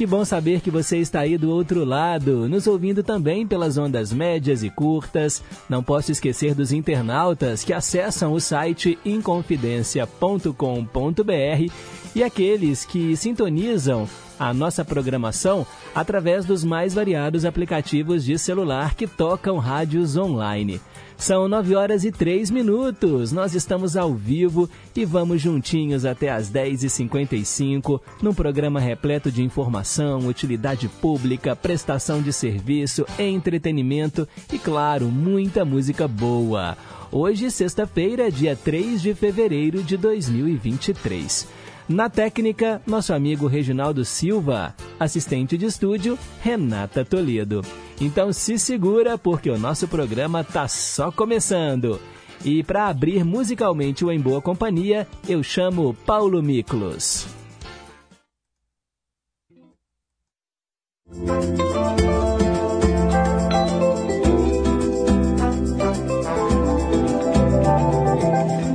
[0.00, 4.14] Que bom saber que você está aí do outro lado, nos ouvindo também pelas ondas
[4.14, 5.42] médias e curtas.
[5.68, 11.72] Não posso esquecer dos internautas que acessam o site inconfidencia.com.br
[12.14, 19.06] e aqueles que sintonizam a nossa programação através dos mais variados aplicativos de celular que
[19.06, 20.80] tocam rádios online.
[21.20, 23.30] São 9 horas e 3 minutos.
[23.30, 30.20] Nós estamos ao vivo e vamos juntinhos até as 10h55 num programa repleto de informação,
[30.20, 36.74] utilidade pública, prestação de serviço, entretenimento e, claro, muita música boa.
[37.12, 41.59] Hoje, sexta-feira, dia 3 de fevereiro de 2023.
[41.90, 44.76] Na técnica, nosso amigo Reginaldo Silva.
[45.00, 47.62] Assistente de estúdio, Renata Toledo.
[48.00, 52.00] Então se segura, porque o nosso programa tá só começando.
[52.44, 57.26] E para abrir musicalmente o Em Boa Companhia, eu chamo Paulo Miklos.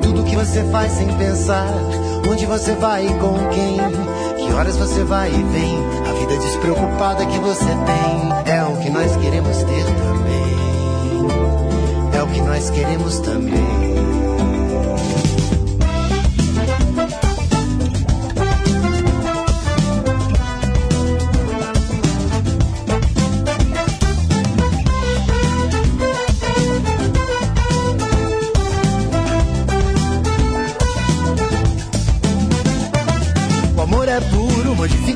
[0.03, 3.77] Tudo que você faz sem pensar Onde você vai e com quem?
[4.37, 5.77] Que horas você vai e vem?
[6.09, 10.55] A vida despreocupada que você tem é o que nós queremos ter também.
[12.17, 13.94] É o que nós queremos também.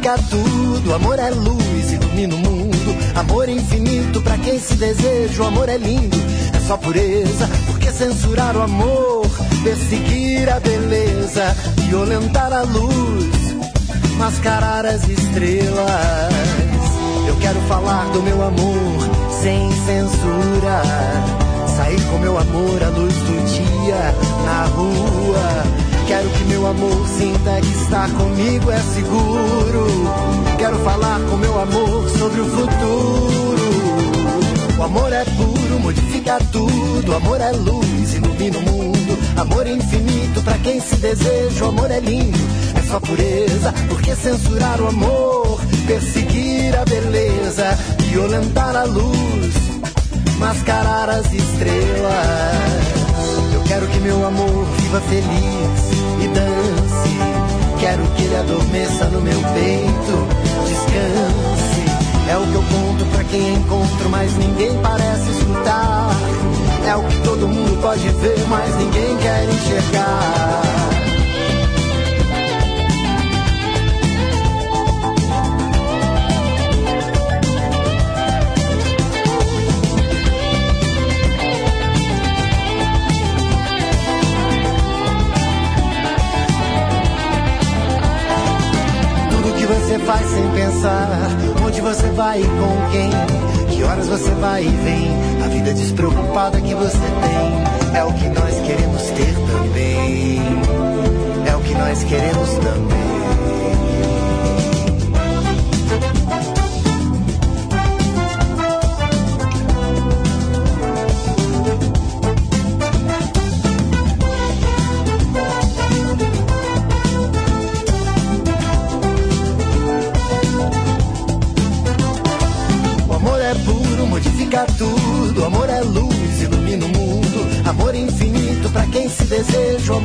[0.10, 0.94] Modifica tudo.
[0.94, 2.98] Amor é luz, ilumina o mundo.
[3.16, 5.44] Amor é infinito para quem se deseja.
[5.44, 6.18] O amor é lindo,
[6.56, 7.50] é só pureza.
[7.68, 9.30] Porque censurar o amor,
[9.64, 11.56] perseguir a beleza,
[11.88, 13.56] violentar a luz,
[14.18, 16.34] mascarar as estrelas.
[17.28, 19.10] Eu quero falar do meu amor
[19.42, 20.82] sem censura.
[21.76, 24.14] Sair com meu amor à luz do dia
[24.46, 29.86] na rua Quero que meu amor sinta que estar comigo é seguro.
[30.58, 33.62] Quero falar com meu amor sobre o futuro.
[34.76, 37.12] O amor é puro, modifica tudo.
[37.12, 39.20] O amor é luz, ilumina o mundo.
[39.38, 41.66] Amor é infinito para quem se deseja.
[41.66, 42.40] O amor é lindo,
[42.76, 43.72] é só pureza.
[43.88, 49.54] Porque censurar o amor, perseguir a beleza, violentar a luz,
[50.40, 52.10] mascarar as estrelas.
[53.54, 55.89] Eu quero que meu amor viva feliz
[56.34, 57.10] dance.
[57.80, 60.28] Quero que ele adormeça no meu peito,
[60.68, 61.70] descanse.
[62.30, 66.10] É o que eu conto pra quem encontro, mas ninguém parece escutar.
[66.88, 70.19] É o que todo mundo pode ver, mas ninguém quer enxergar.
[92.20, 93.10] Vai e com quem?
[93.70, 95.08] Que horas você vai e vem?
[95.42, 100.42] A vida despreocupada que você tem é o que nós queremos ter também.
[101.50, 103.00] É o que nós queremos também.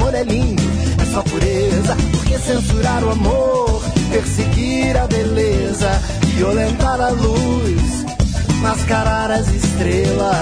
[0.05, 0.63] Amor é lindo,
[1.01, 1.97] é só pureza.
[2.13, 5.89] Porque censurar o amor, perseguir a beleza,
[6.35, 8.05] violentar a luz,
[8.61, 10.37] mascarar as estrelas.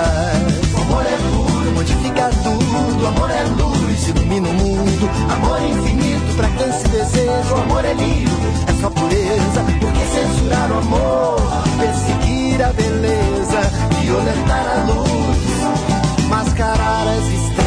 [0.75, 3.06] O amor é puro, modifica tudo.
[3.06, 5.11] Amor é luz, ilumina o mundo.
[5.31, 7.55] Amor é infinito para quem se deseja.
[7.55, 8.31] O amor é lindo,
[8.67, 9.64] é só pureza.
[9.81, 11.41] Porque censurar o amor,
[11.79, 13.61] perseguir a beleza,
[14.00, 17.62] violentar a luz, mascarar as estrelas.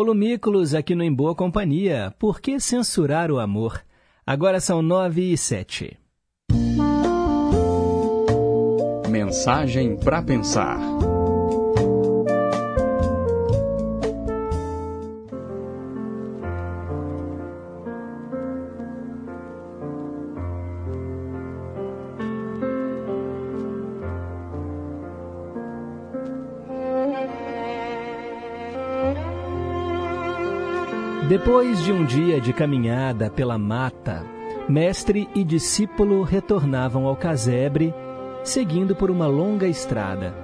[0.00, 2.10] Paulo Miklos aqui no Em Boa Companhia.
[2.18, 3.82] Por que censurar o amor?
[4.26, 5.98] Agora são nove e sete.
[9.10, 10.78] Mensagem para pensar.
[31.30, 34.26] Depois de um dia de caminhada pela mata,
[34.68, 37.94] mestre e discípulo retornavam ao casebre,
[38.42, 40.34] seguindo por uma longa estrada.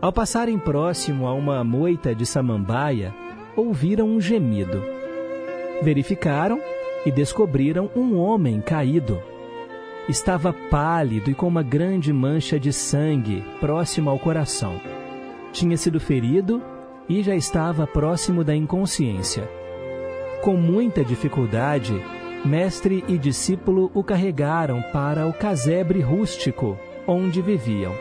[0.00, 3.14] Ao passarem próximo a uma moita de samambaia,
[3.54, 4.82] ouviram um gemido.
[5.80, 6.60] Verificaram
[7.06, 9.22] e descobriram um homem caído.
[10.08, 14.80] Estava pálido e com uma grande mancha de sangue próximo ao coração.
[15.52, 16.60] Tinha sido ferido
[17.08, 19.62] e já estava próximo da inconsciência.
[20.42, 21.94] Com muita dificuldade,
[22.44, 27.92] mestre e discípulo o carregaram para o casebre rústico onde viviam.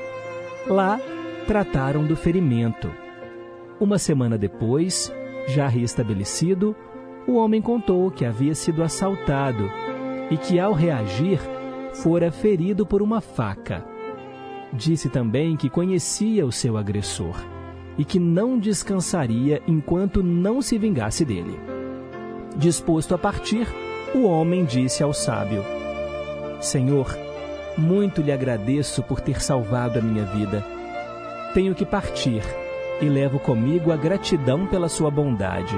[0.67, 0.99] Lá,
[1.47, 2.91] trataram do ferimento.
[3.79, 5.13] Uma semana depois,
[5.47, 6.75] já restabelecido,
[7.27, 9.69] o homem contou que havia sido assaltado
[10.29, 11.39] e que, ao reagir,
[11.93, 13.85] fora ferido por uma faca.
[14.71, 17.35] Disse também que conhecia o seu agressor
[17.97, 21.59] e que não descansaria enquanto não se vingasse dele.
[22.55, 23.67] Disposto a partir,
[24.13, 25.63] o homem disse ao sábio:
[26.61, 27.17] Senhor,
[27.77, 30.63] muito lhe agradeço por ter salvado a minha vida.
[31.53, 32.43] Tenho que partir
[33.01, 35.75] e levo comigo a gratidão pela sua bondade.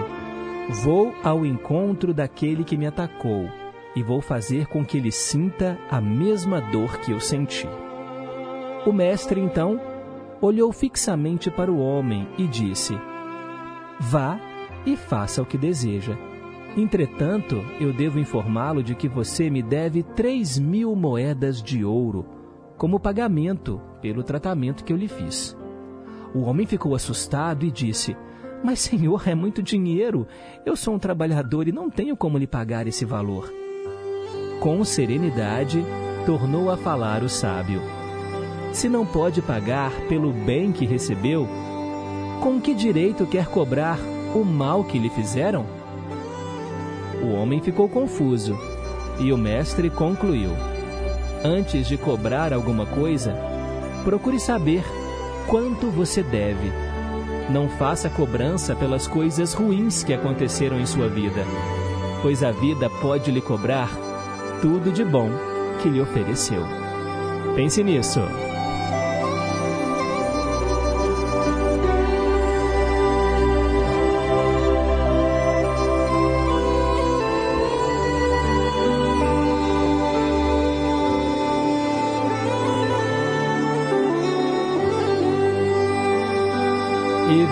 [0.84, 3.50] Vou ao encontro daquele que me atacou
[3.96, 7.68] e vou fazer com que ele sinta a mesma dor que eu senti.
[8.86, 9.80] O mestre, então,
[10.42, 12.98] olhou fixamente para o homem e disse:
[14.00, 14.38] Vá
[14.86, 16.18] e faça o que deseja.
[16.78, 22.26] Entretanto, eu devo informá-lo de que você me deve três mil moedas de ouro,
[22.78, 25.58] como pagamento pelo tratamento que eu lhe fiz.
[26.34, 28.18] O homem ficou assustado e disse:
[28.62, 30.28] Mas, senhor, é muito dinheiro.
[30.66, 33.54] Eu sou um trabalhador e não tenho como lhe pagar esse valor.
[34.60, 35.82] Com serenidade,
[36.26, 37.82] tornou a falar o sábio:
[38.74, 41.48] Se não pode pagar pelo bem que recebeu,
[42.42, 43.98] com que direito quer cobrar
[44.36, 45.85] o mal que lhe fizeram?
[47.24, 48.58] O homem ficou confuso
[49.20, 50.52] e o mestre concluiu:
[51.44, 53.36] Antes de cobrar alguma coisa,
[54.04, 54.84] procure saber
[55.48, 56.72] quanto você deve.
[57.50, 61.46] Não faça cobrança pelas coisas ruins que aconteceram em sua vida,
[62.22, 63.90] pois a vida pode lhe cobrar
[64.62, 65.30] tudo de bom
[65.82, 66.64] que lhe ofereceu.
[67.56, 68.22] Pense nisso.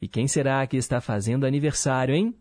[0.01, 2.35] E quem será que está fazendo aniversário, hein?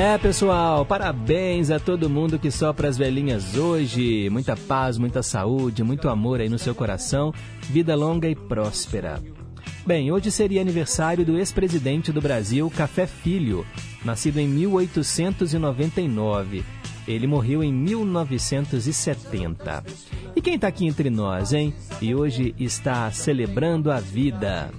[0.00, 4.30] É, pessoal, parabéns a todo mundo que sopra as velhinhas hoje.
[4.30, 7.34] Muita paz, muita saúde, muito amor aí no seu coração.
[7.62, 9.20] Vida longa e próspera.
[9.84, 13.66] Bem, hoje seria aniversário do ex-presidente do Brasil, Café Filho,
[14.04, 16.64] nascido em 1899.
[17.08, 19.84] Ele morreu em 1970.
[20.36, 21.74] E quem está aqui entre nós, hein?
[22.00, 24.70] E hoje está celebrando a vida.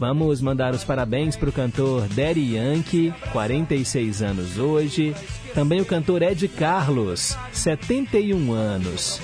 [0.00, 5.14] Vamos mandar os parabéns para o cantor Daddy Yankee, 46 anos hoje.
[5.52, 9.20] Também o cantor Ed Carlos, 71 anos.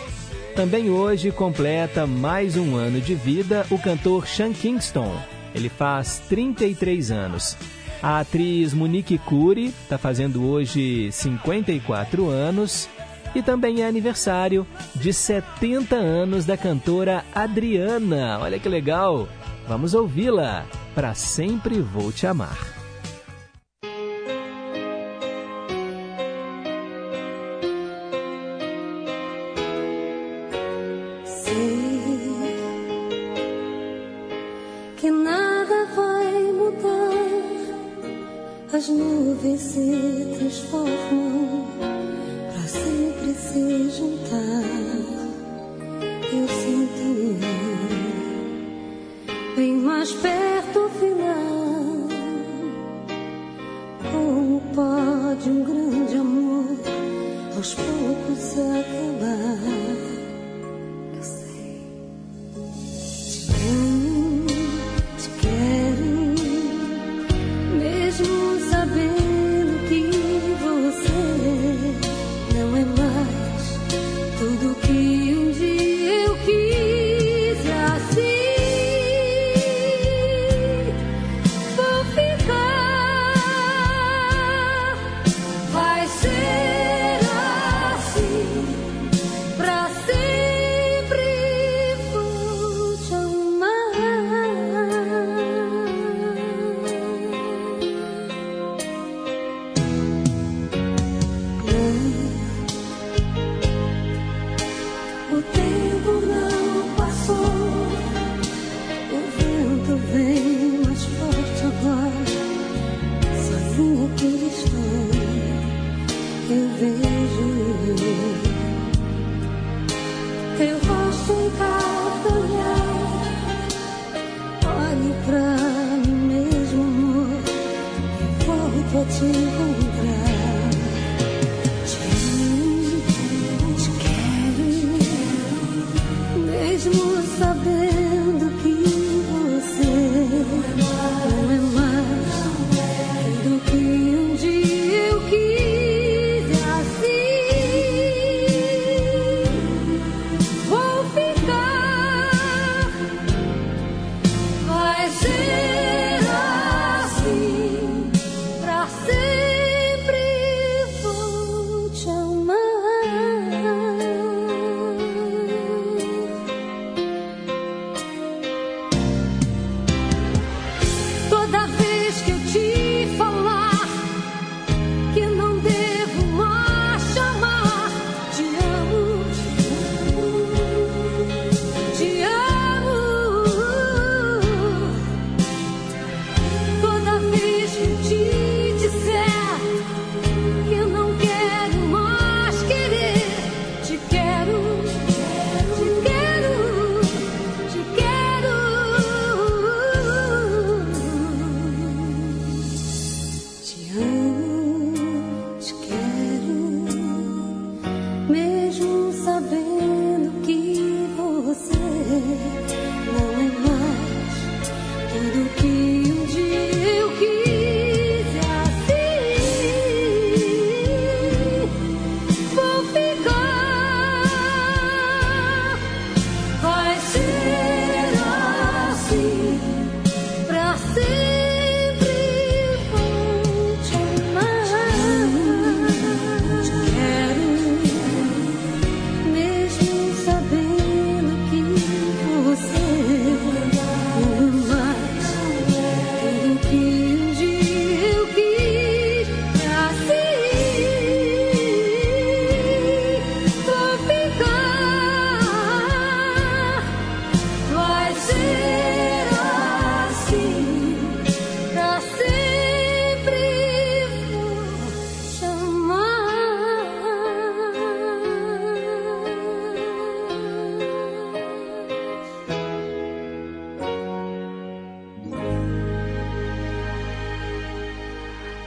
[0.55, 5.19] Também hoje completa mais um ano de vida o cantor Sean Kingston.
[5.55, 7.57] Ele faz 33 anos.
[8.03, 12.87] A atriz Monique Cury está fazendo hoje 54 anos.
[13.35, 18.39] E também é aniversário de 70 anos da cantora Adriana.
[18.43, 19.27] Olha que legal!
[19.69, 20.65] Vamos ouvi-la.
[20.95, 22.76] Para sempre vou te amar.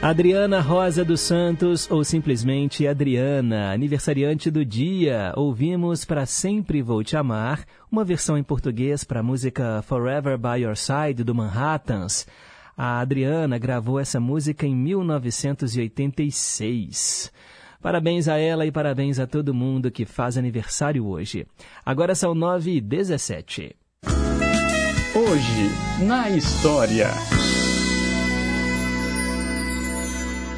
[0.09, 7.15] Adriana Rosa dos Santos, ou simplesmente Adriana, aniversariante do dia, ouvimos Para Sempre Vou Te
[7.15, 12.25] Amar, uma versão em português para a música Forever By Your Side do Manhattans.
[12.75, 17.31] A Adriana gravou essa música em 1986.
[17.79, 21.45] Parabéns a ela e parabéns a todo mundo que faz aniversário hoje.
[21.85, 23.75] Agora são 9 e 17.
[25.13, 25.69] Hoje,
[26.03, 27.11] na história.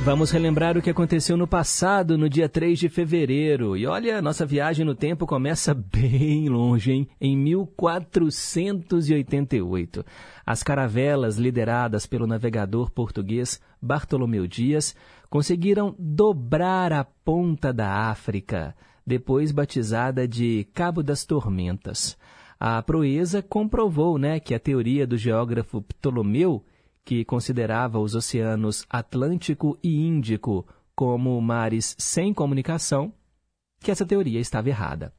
[0.03, 3.77] Vamos relembrar o que aconteceu no passado, no dia 3 de fevereiro.
[3.77, 7.07] E olha, nossa viagem no tempo começa bem longe, hein?
[7.21, 10.03] Em 1488.
[10.43, 14.95] As caravelas lideradas pelo navegador português Bartolomeu Dias
[15.29, 22.17] conseguiram dobrar a ponta da África, depois batizada de Cabo das Tormentas.
[22.59, 26.65] A proeza comprovou né, que a teoria do geógrafo Ptolomeu
[27.03, 30.65] que considerava os oceanos Atlântico e Índico
[30.95, 33.11] como mares sem comunicação,
[33.79, 35.13] que essa teoria estava errada.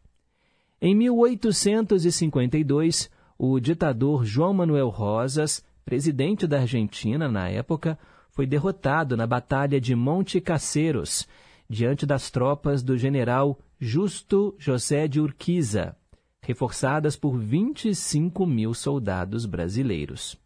[0.81, 7.99] Em 1852, o ditador João Manuel Rosas, presidente da Argentina na época,
[8.31, 11.27] foi derrotado na Batalha de Monte Caseros,
[11.69, 15.95] diante das tropas do general Justo José de Urquiza,
[16.41, 20.41] reforçadas por 25 mil soldados brasileiros.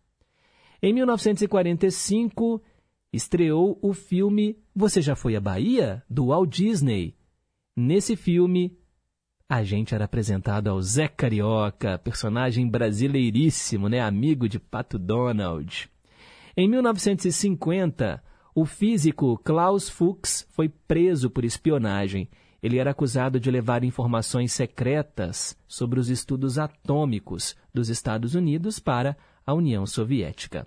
[0.82, 2.62] Em 1945,
[3.12, 6.02] estreou o filme Você Já Foi à Bahia?
[6.08, 7.16] do Walt Disney.
[7.74, 8.76] Nesse filme,
[9.48, 14.00] a gente era apresentado ao Zé Carioca, personagem brasileiríssimo, né?
[14.00, 15.88] amigo de Pato Donald.
[16.54, 18.22] Em 1950,
[18.54, 22.28] o físico Klaus Fuchs foi preso por espionagem.
[22.62, 29.16] Ele era acusado de levar informações secretas sobre os estudos atômicos dos Estados Unidos para
[29.46, 30.66] a União Soviética.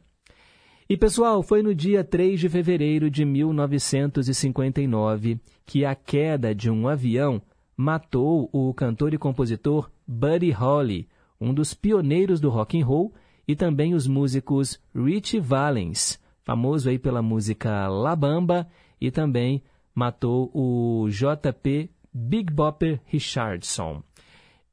[0.90, 6.88] E pessoal, foi no dia 3 de fevereiro de 1959 que a queda de um
[6.88, 7.42] avião
[7.78, 11.08] matou o cantor e compositor Buddy Holly,
[11.40, 13.14] um dos pioneiros do rock and roll,
[13.48, 18.68] e também os músicos Richie Valens, famoso aí pela música La Bamba,
[19.00, 19.62] e também
[19.94, 24.04] matou o JP Big Bopper Richardson.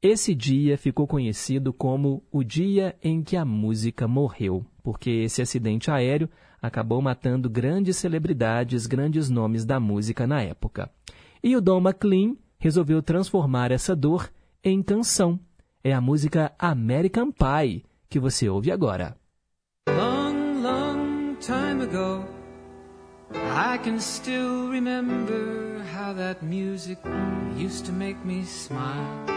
[0.09, 5.91] Esse dia ficou conhecido como o dia em que a música morreu, porque esse acidente
[5.91, 6.29] aéreo
[6.61, 10.89] acabou matando grandes celebridades, grandes nomes da música na época.
[11.43, 14.31] E o Don McLean resolveu transformar essa dor
[14.63, 15.37] em canção.
[15.83, 19.17] É a música American Pie que você ouve agora.
[19.89, 22.23] Long, long time ago,
[23.33, 26.97] I can still remember how that music
[27.57, 29.36] used to make me smile.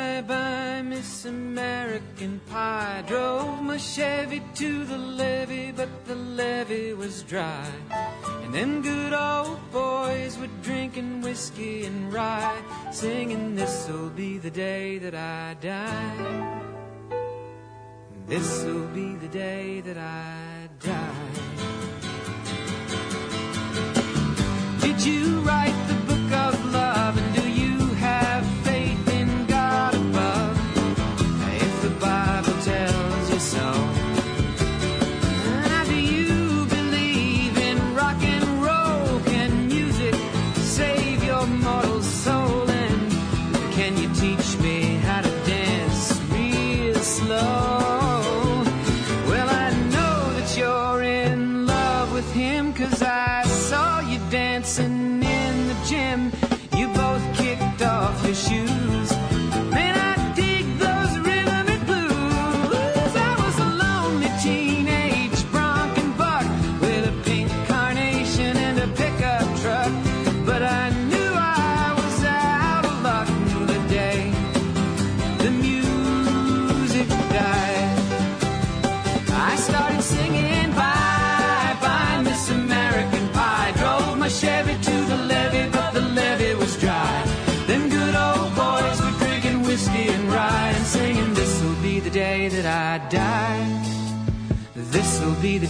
[0.21, 3.03] bye, Miss American Pie.
[3.07, 7.69] Drove my Chevy to the levee, but the levee was dry.
[8.43, 14.97] And then good old boys were drinking whiskey and rye, singing, This'll be the day
[14.97, 16.61] that I die.
[18.27, 21.31] This'll be the day that I die.
[24.81, 26.00] Did you write the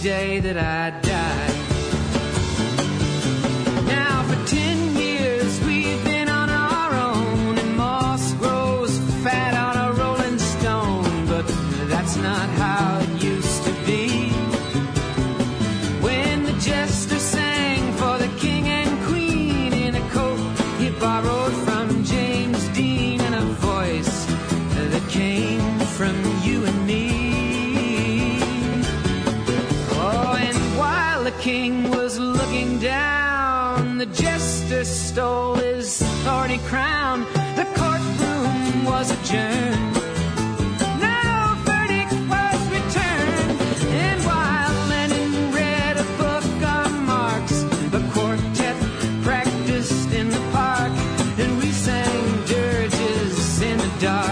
[0.02, 0.91] day that I
[34.84, 37.20] stole his thorny crown.
[37.56, 39.94] The courtroom was adjourned.
[40.98, 43.60] No verdict was returned.
[43.92, 48.76] And while Lenin read a book on Marx, the quartet
[49.22, 50.92] practiced in the park,
[51.38, 54.31] and we sang dirges in the dark.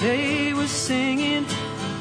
[0.00, 1.44] They were singing,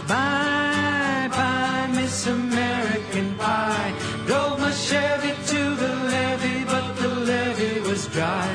[0.07, 3.93] Bye bye, Miss American Pie.
[4.27, 8.47] Drove my Chevy to the levee, but the levee was dry.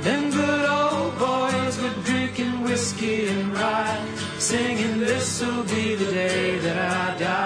[0.00, 4.00] Them good old boys were drinking whiskey and rye,
[4.38, 7.42] singing, This'll be the day that I die.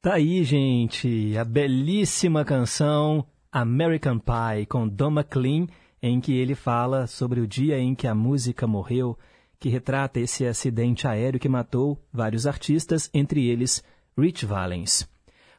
[0.00, 5.66] Tá aí, gente, a belíssima canção American Pie com Don McLean,
[6.06, 9.18] em que ele fala sobre o dia em que a música morreu,
[9.58, 13.82] que retrata esse acidente aéreo que matou vários artistas, entre eles
[14.14, 15.08] Rich Valens.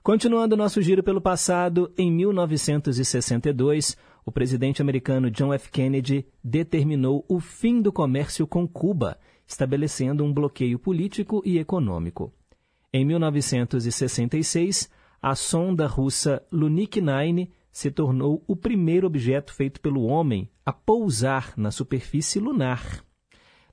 [0.03, 5.71] Continuando nosso giro pelo passado, em 1962, o presidente americano John F.
[5.71, 12.31] Kennedy determinou o fim do comércio com Cuba, estabelecendo um bloqueio político e econômico.
[12.93, 20.49] Em 1966, a sonda russa Lunik 9 se tornou o primeiro objeto feito pelo homem
[20.65, 23.03] a pousar na superfície lunar.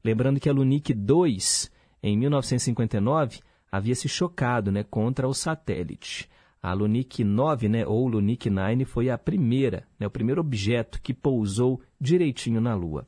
[0.02, 1.70] Lembrando que a Lunik 2,
[2.02, 3.38] em 1959,
[3.70, 6.28] havia se chocado né, contra o satélite.
[6.60, 11.14] A Lunik 9, né, ou Lunik 9, foi a primeira, né, o primeiro objeto que
[11.14, 13.06] pousou direitinho na Lua.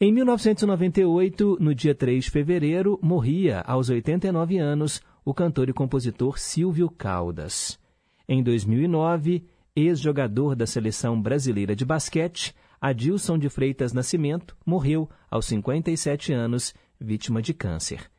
[0.00, 6.38] Em 1998, no dia 3 de fevereiro, morria, aos 89 anos, o cantor e compositor
[6.38, 7.76] Silvio Caldas.
[8.28, 16.32] Em 2009, ex-jogador da seleção brasileira de basquete, Adilson de Freitas Nascimento, morreu aos 57
[16.32, 18.10] anos, vítima de câncer.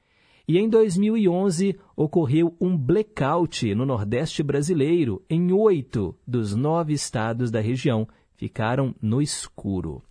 [0.47, 7.61] E em 2011 ocorreu um blackout no Nordeste brasileiro, em oito dos nove estados da
[7.61, 8.07] região.
[8.35, 10.03] Ficaram no escuro.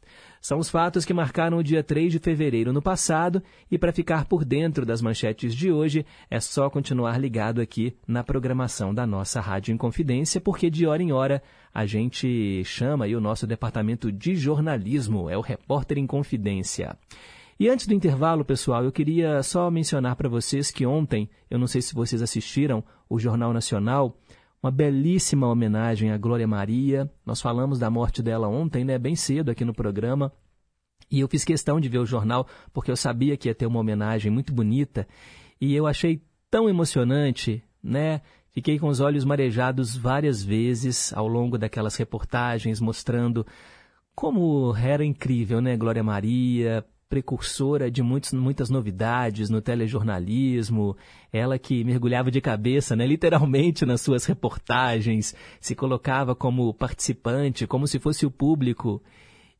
[0.43, 4.25] São os fatos que marcaram o dia 3 de fevereiro no passado, e para ficar
[4.25, 9.41] por dentro das manchetes de hoje, é só continuar ligado aqui na programação da nossa
[9.41, 11.41] Rádio Inconfidência, porque de hora em hora
[11.73, 16.99] a gente chama aí o nosso departamento de jornalismo, é o Repórter em Confidência.
[17.57, 21.69] E antes do intervalo, pessoal, eu queria só mencionar para vocês que ontem, eu não
[21.69, 24.17] sei se vocês assistiram, o Jornal Nacional,
[24.63, 27.11] uma belíssima homenagem à Glória Maria.
[27.27, 30.33] Nós falamos da morte dela ontem, né, bem cedo aqui no programa.
[31.11, 33.81] E eu fiz questão de ver o jornal porque eu sabia que ia ter uma
[33.81, 35.07] homenagem muito bonita
[35.61, 38.23] e eu achei tão emocionante, né?
[38.53, 43.47] Fiquei com os olhos marejados várias vezes ao longo daquelas reportagens mostrando
[44.15, 50.97] como era incrível, né, Glória Maria, precursora de muitos, muitas novidades no telejornalismo,
[51.31, 57.87] ela que mergulhava de cabeça, né, literalmente nas suas reportagens, se colocava como participante, como
[57.87, 59.03] se fosse o público,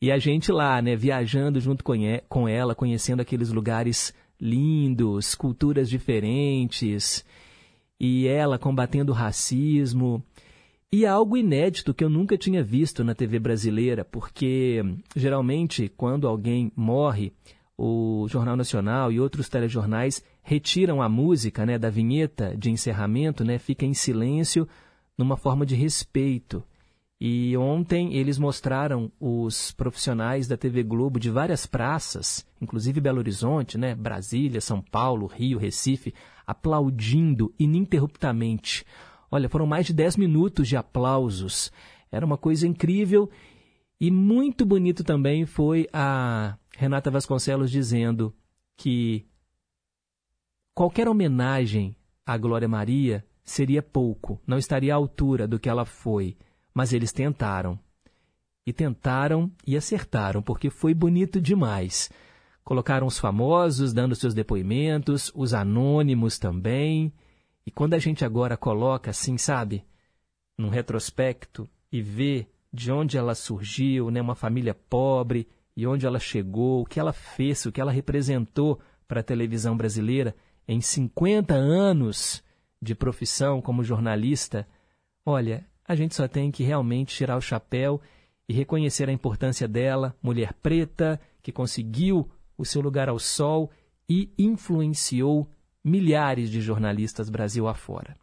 [0.01, 1.85] e a gente lá, né, viajando junto
[2.27, 7.23] com ela, conhecendo aqueles lugares lindos, culturas diferentes,
[8.01, 10.25] e ela combatendo o racismo.
[10.95, 14.85] E é algo inédito que eu nunca tinha visto na TV brasileira, porque
[15.17, 17.33] geralmente quando alguém morre,
[17.79, 23.59] o Jornal Nacional e outros telejornais retiram a música né, da vinheta de encerramento, né,
[23.59, 24.69] fica em silêncio,
[25.17, 26.63] numa forma de respeito.
[27.19, 33.79] E ontem eles mostraram os profissionais da TV Globo de várias praças, inclusive Belo Horizonte,
[33.79, 36.13] né, Brasília, São Paulo, Rio, Recife,
[36.47, 38.85] aplaudindo ininterruptamente
[39.35, 41.73] Olha, foram mais de 10 minutos de aplausos.
[42.11, 43.31] Era uma coisa incrível.
[43.99, 48.35] E muito bonito também foi a Renata Vasconcelos dizendo
[48.77, 49.25] que
[50.75, 56.37] qualquer homenagem à Glória Maria seria pouco, não estaria à altura do que ela foi.
[56.75, 57.79] Mas eles tentaram.
[58.67, 62.11] E tentaram e acertaram, porque foi bonito demais.
[62.63, 67.11] Colocaram os famosos dando seus depoimentos, os anônimos também.
[67.67, 69.85] E quando a gente agora coloca assim, sabe,
[70.59, 76.19] num retrospecto e vê de onde ela surgiu, né, uma família pobre, e onde ela
[76.19, 80.35] chegou, o que ela fez, o que ela representou para a televisão brasileira
[80.67, 82.43] em 50 anos
[82.81, 84.67] de profissão como jornalista,
[85.25, 88.01] olha, a gente só tem que realmente tirar o chapéu
[88.49, 93.71] e reconhecer a importância dela, mulher preta, que conseguiu o seu lugar ao sol
[94.09, 95.49] e influenciou
[95.85, 98.17] milhares de jornalistas Brasil afora.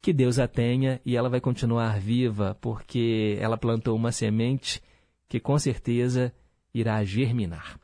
[0.00, 4.82] Que Deus a tenha e ela vai continuar viva, porque ela plantou uma semente
[5.28, 6.32] que com certeza
[6.74, 7.78] irá germinar.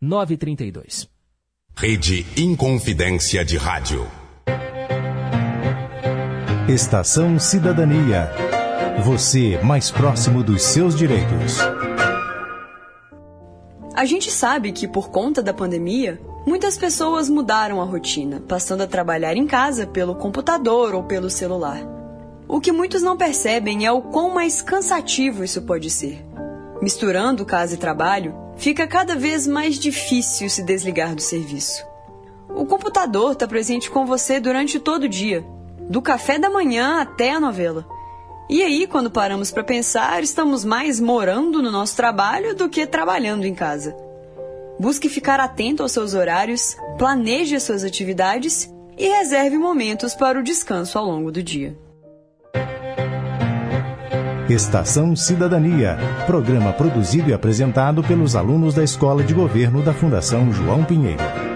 [0.00, 1.08] 932.
[1.74, 4.06] Rede Inconfidência de Rádio.
[6.68, 8.30] Estação Cidadania.
[9.04, 11.58] Você mais próximo dos seus direitos.
[13.94, 18.86] A gente sabe que por conta da pandemia, muitas pessoas mudaram a rotina, passando a
[18.86, 21.80] trabalhar em casa pelo computador ou pelo celular.
[22.48, 26.24] O que muitos não percebem é o quão mais cansativo isso pode ser.
[26.80, 31.84] Misturando casa e trabalho, fica cada vez mais difícil se desligar do serviço.
[32.48, 35.44] O computador está presente com você durante todo o dia,
[35.90, 37.84] do café da manhã até a novela.
[38.48, 43.44] E aí, quando paramos para pensar, estamos mais morando no nosso trabalho do que trabalhando
[43.44, 44.05] em casa.
[44.78, 50.42] Busque ficar atento aos seus horários, planeje as suas atividades e reserve momentos para o
[50.42, 51.76] descanso ao longo do dia.
[54.48, 60.84] Estação Cidadania, programa produzido e apresentado pelos alunos da Escola de Governo da Fundação João
[60.84, 61.55] Pinheiro.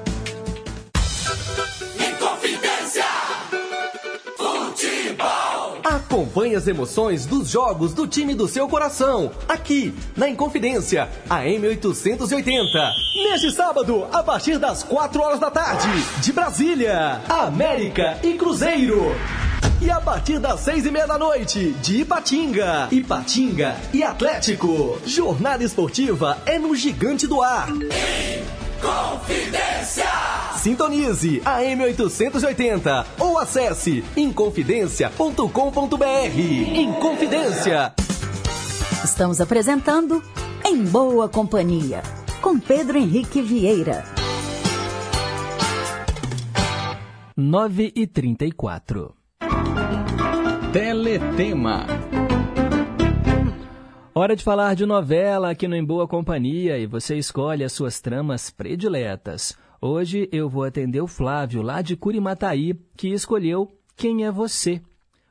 [6.11, 12.91] Acompanhe as emoções dos jogos do time do seu coração, aqui na Inconfidência, a M880.
[13.15, 15.87] Neste sábado, a partir das 4 horas da tarde,
[16.21, 19.15] de Brasília, América e Cruzeiro.
[19.81, 24.99] E a partir das seis e meia da noite, de Ipatinga, Ipatinga e Atlético.
[25.05, 27.69] Jornada esportiva é no Gigante do Ar.
[28.81, 30.10] Confidência!
[30.61, 36.39] Sintonize a M880 ou acesse inconfidencia.com.br.
[36.75, 37.95] Inconfidência.
[39.03, 40.21] Estamos apresentando
[40.63, 42.03] Em Boa Companhia,
[42.43, 44.03] com Pedro Henrique Vieira.
[47.35, 49.15] 9 e 34.
[50.71, 51.87] Teletema.
[54.13, 57.99] Hora de falar de novela aqui no Em Boa Companhia e você escolhe as suas
[57.99, 59.57] tramas prediletas.
[59.83, 63.67] Hoje eu vou atender o Flávio, lá de Curimataí, que escolheu
[63.97, 64.79] Quem é Você?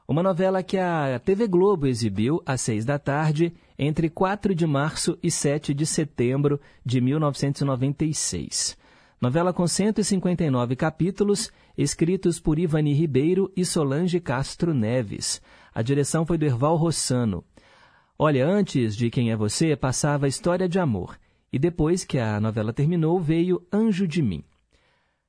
[0.08, 5.16] Uma novela que a TV Globo exibiu às seis da tarde, entre 4 de março
[5.22, 8.76] e 7 de setembro de 1996.
[9.20, 15.40] Novela com 159 capítulos, escritos por Ivani Ribeiro e Solange Castro Neves.
[15.72, 17.44] A direção foi do Erval Rossano.
[18.18, 21.16] Olha, antes de Quem é Você, passava História de Amor.
[21.52, 24.44] E depois que a novela terminou, veio Anjo de Mim.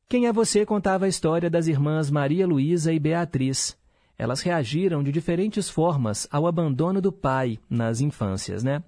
[0.08, 3.78] Quem é Você contava a história das irmãs Maria Luísa e Beatriz.
[4.18, 8.84] Elas reagiram de diferentes formas ao abandono do pai nas infâncias, né?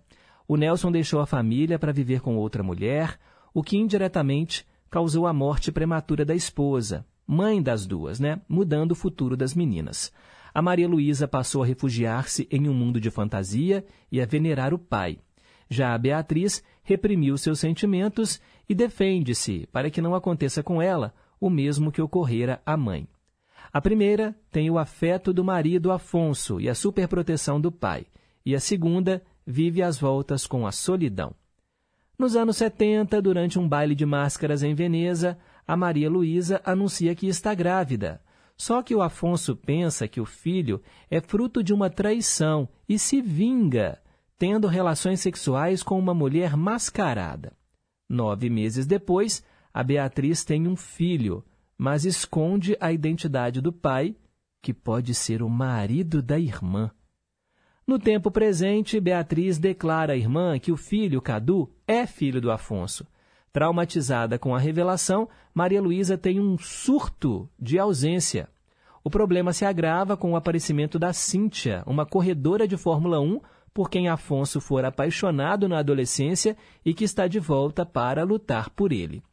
[0.47, 3.17] O Nelson deixou a família para viver com outra mulher,
[3.53, 8.41] o que indiretamente causou a morte prematura da esposa, mãe das duas, né?
[8.47, 10.11] Mudando o futuro das meninas
[10.53, 14.77] a Maria Luísa passou a refugiar-se em um mundo de fantasia e a venerar o
[14.77, 15.17] pai.
[15.67, 21.49] Já a Beatriz reprimiu seus sentimentos e defende-se para que não aconteça com ela o
[21.49, 23.07] mesmo que ocorrera à mãe.
[23.71, 28.05] A primeira tem o afeto do marido Afonso e a superproteção do pai,
[28.45, 31.33] e a segunda vive às voltas com a solidão.
[32.17, 37.27] Nos anos 70, durante um baile de máscaras em Veneza, a Maria Luísa anuncia que
[37.27, 38.21] está grávida.
[38.55, 43.21] Só que o Afonso pensa que o filho é fruto de uma traição e se
[43.21, 43.99] vinga,
[44.43, 47.53] tendo relações sexuais com uma mulher mascarada.
[48.09, 49.41] Nove meses depois,
[49.73, 51.45] a Beatriz tem um filho,
[51.77, 54.17] mas esconde a identidade do pai,
[54.61, 56.91] que pode ser o marido da irmã.
[57.87, 63.07] No tempo presente, Beatriz declara à irmã que o filho, Cadu, é filho do Afonso.
[63.53, 68.49] Traumatizada com a revelação, Maria Luísa tem um surto de ausência.
[69.05, 73.39] O problema se agrava com o aparecimento da Cíntia, uma corredora de Fórmula 1
[73.73, 76.55] por quem Afonso fora apaixonado na adolescência
[76.85, 79.23] e que está de volta para lutar por ele.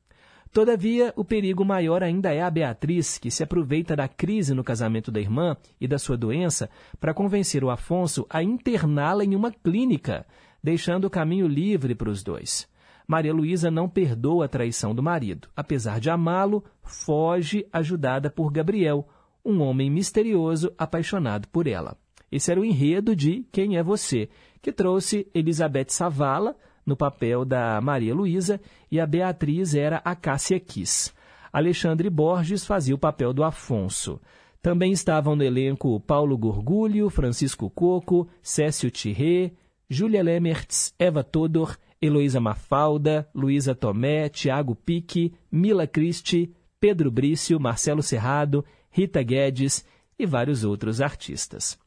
[0.52, 5.12] Todavia, o perigo maior ainda é a Beatriz, que se aproveita da crise no casamento
[5.12, 6.68] da irmã e da sua doença
[6.98, 10.26] para convencer o Afonso a interná-la em uma clínica,
[10.62, 12.68] deixando o caminho livre para os dois.
[13.06, 15.48] Maria Luísa não perdoa a traição do marido.
[15.54, 19.08] Apesar de amá-lo, foge ajudada por Gabriel,
[19.44, 21.96] um homem misterioso apaixonado por ela.
[22.30, 24.28] Esse era o enredo de Quem é Você,
[24.62, 28.60] que trouxe Elizabeth Savala no papel da Maria Luísa
[28.90, 31.12] e a Beatriz era a Cássia Kiss.
[31.52, 34.20] Alexandre Borges fazia o papel do Afonso.
[34.62, 39.52] Também estavam no elenco Paulo Gorgulho, Francisco Coco, Cécio Tirré,
[39.88, 48.02] Júlia Lemertz, Eva Todor, Heloísa Mafalda, Luísa Tomé, Tiago Pique, Mila Christi, Pedro Brício, Marcelo
[48.02, 49.84] Serrado, Rita Guedes
[50.18, 51.78] e vários outros artistas.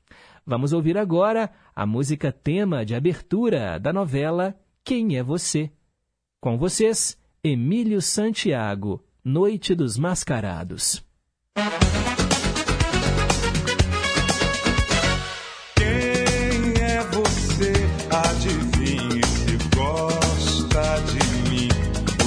[0.45, 5.71] Vamos ouvir agora a música tema de abertura da novela Quem é Você?
[6.41, 11.01] Com vocês, Emílio Santiago, Noite dos Mascarados.
[15.77, 17.71] Quem é você?
[18.11, 21.69] Adivinhe se gosta de mim.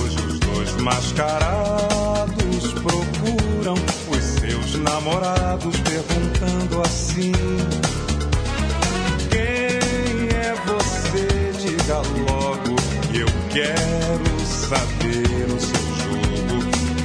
[0.00, 3.74] Hoje os dois mascarados procuram
[4.10, 7.55] os seus namorados, perguntando assim: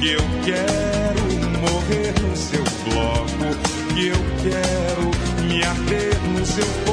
[0.02, 1.22] que eu quero
[1.60, 6.91] morrer no seu bloco, que eu quero me arder no seu fogo.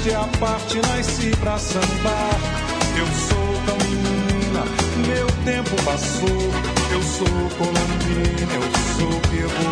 [0.00, 2.40] Modéstia à parte, nasci pra sambar.
[2.96, 4.64] Eu sou menina,
[5.06, 6.52] meu tempo passou.
[6.92, 7.26] Eu sou
[7.58, 8.62] colombina, eu
[8.96, 9.70] sou Peru.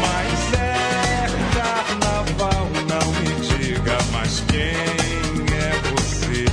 [0.00, 4.74] Mas é carnaval, não me diga mais quem
[5.56, 6.44] é você.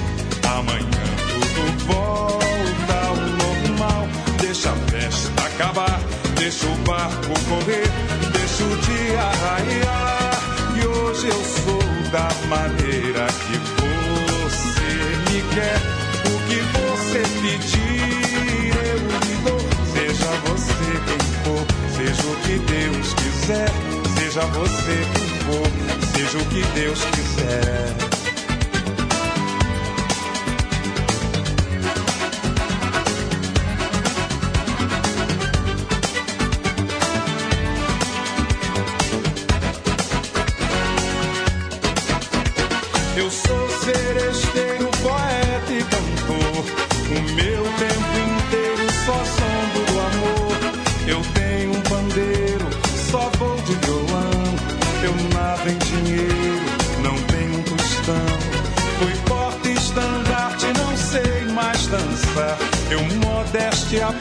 [0.48, 4.08] Amanhã tudo volta ao normal.
[4.42, 6.00] Deixa a festa acabar,
[6.36, 7.90] deixa o barco correr,
[8.32, 10.40] deixa o dia raiar.
[10.82, 11.79] E hoje eu sou
[12.12, 14.92] da maneira que você
[15.32, 15.80] me quer.
[16.26, 19.60] O que você pedir, eu lhe dou.
[19.94, 23.70] Seja você quem for, seja o que Deus quiser.
[24.18, 25.68] Seja você quem for,
[26.16, 28.09] seja o que Deus quiser.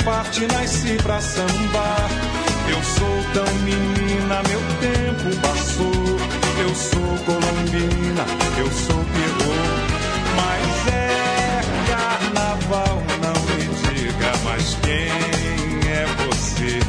[0.09, 2.09] Parte, nasci pra sambar.
[2.71, 6.19] Eu sou tão menina, meu tempo passou.
[6.65, 8.25] Eu sou colombina,
[8.59, 9.55] eu sou Peru.
[10.39, 15.11] Mas é carnaval, não me diga mais quem
[15.93, 16.81] é você.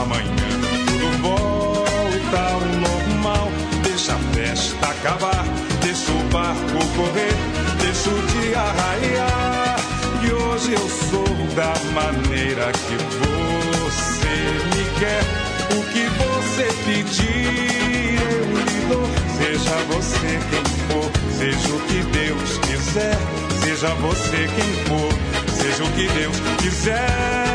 [0.00, 0.48] Amanhã
[0.88, 3.48] tudo volta ao normal.
[3.84, 5.44] Deixa a festa acabar,
[5.82, 7.36] deixa o barco correr,
[7.80, 9.76] deixa o dia raiar.
[10.22, 11.25] E hoje eu sou
[11.56, 14.36] da maneira que você
[14.68, 15.22] me quer.
[15.72, 19.06] O que você pedir, eu lhe dou.
[19.38, 23.16] Seja você quem for, seja o que Deus quiser.
[23.64, 25.10] Seja você quem for,
[25.50, 27.46] seja o que Deus quiser.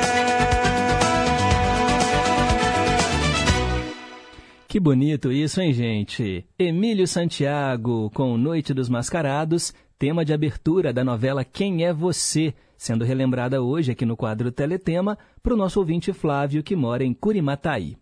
[4.67, 6.43] Que bonito isso, hein, gente?
[6.57, 13.05] Emílio Santiago com Noite dos Mascarados, tema de abertura da novela Quem é Você, sendo
[13.05, 17.95] relembrada hoje aqui no quadro Teletema para o nosso ouvinte Flávio, que mora em Curimataí.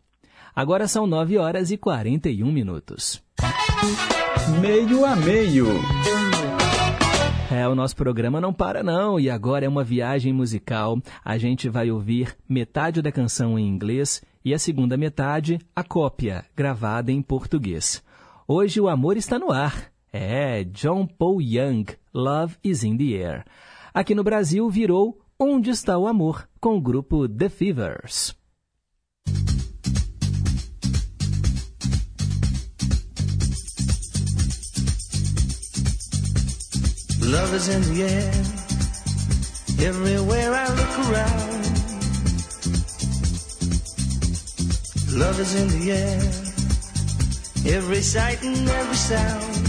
[0.55, 3.21] Agora são 9 horas e 41 minutos.
[4.61, 5.65] Meio a meio.
[7.51, 11.01] É, o nosso programa não para não, e agora é uma viagem musical.
[11.21, 16.45] A gente vai ouvir metade da canção em inglês e a segunda metade, a cópia,
[16.55, 18.01] gravada em português.
[18.47, 19.91] Hoje o amor está no ar.
[20.11, 23.45] É, John Paul Young, Love is in the Air.
[23.93, 28.35] Aqui no Brasil virou Onde está o Amor, com o grupo The Fevers.
[37.21, 38.31] Love is in the air,
[39.87, 41.59] everywhere I look around.
[45.13, 46.19] Love is in the air,
[47.77, 49.68] every sight and every sound.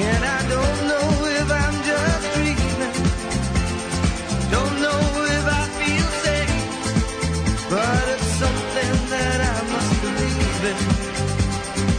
[0.00, 1.08] And I don't know
[1.40, 2.94] if I'm just dreaming.
[4.54, 5.00] Don't know
[5.36, 6.54] if I feel safe.
[7.68, 10.78] But it's something that I must believe in.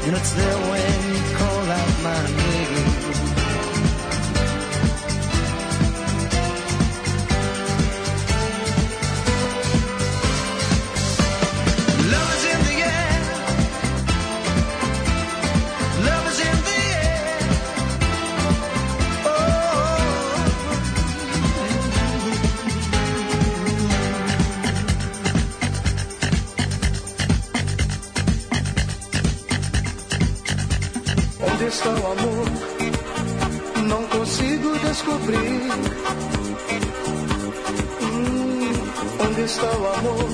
[0.08, 2.49] And it's there when you call out my name.
[32.12, 32.46] Amor?
[33.86, 35.62] Não consigo descobrir.
[38.02, 38.72] Hum,
[39.24, 40.30] onde está o amor?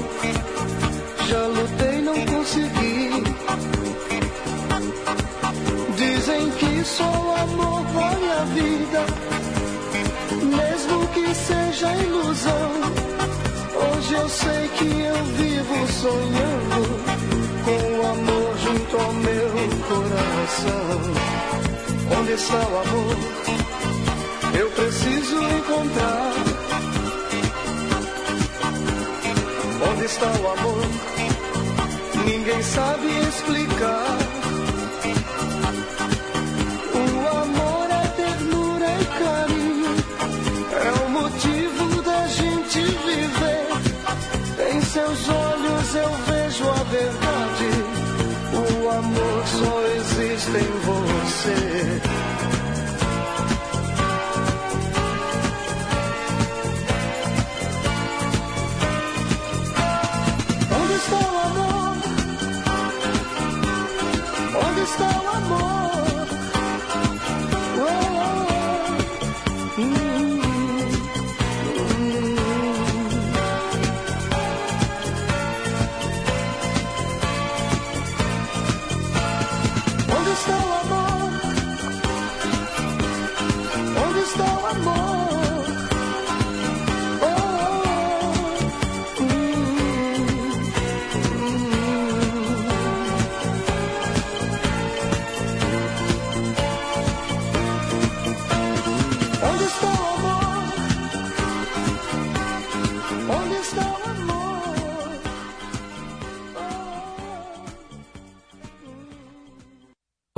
[1.28, 3.24] Já lutei, não consegui.
[5.98, 9.06] Dizem que só o amor vale a vida,
[10.44, 12.72] mesmo que seja ilusão.
[13.76, 17.06] Hoje eu sei que eu vivo sonhando
[17.66, 19.46] com o amor junto ao meu
[19.90, 21.65] coração.
[22.12, 23.18] Onde está o amor?
[24.60, 26.34] Eu preciso encontrar.
[29.92, 30.86] Onde está o amor?
[32.26, 34.18] Ninguém sabe explicar.
[36.94, 39.96] O amor é ternura e carinho.
[40.72, 43.68] É o motivo da gente viver.
[44.74, 47.70] Em seus olhos eu vejo a verdade.
[48.54, 51.05] O amor só existe em você.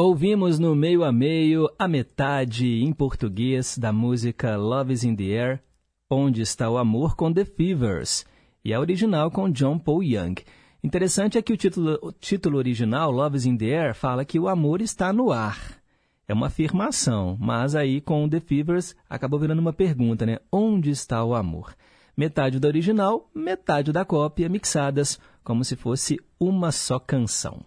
[0.09, 5.37] Ouvimos no meio a meio a metade em português da música Love is in the
[5.37, 5.61] Air,
[6.09, 8.25] Onde está o Amor com The Fevers,
[8.63, 10.35] e a original com John Paul Young.
[10.81, 14.39] Interessante é que o título, o título original, Love is in the Air, fala que
[14.39, 15.77] o amor está no ar.
[16.25, 20.39] É uma afirmação, mas aí com The Fevers acabou virando uma pergunta, né?
[20.49, 21.75] Onde está o amor?
[22.15, 27.61] Metade da original, metade da cópia, mixadas como se fosse uma só canção.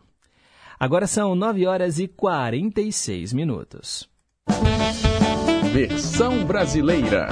[0.81, 4.09] Agora são 9 horas e 46 minutos.
[5.75, 7.29] Versão brasileira.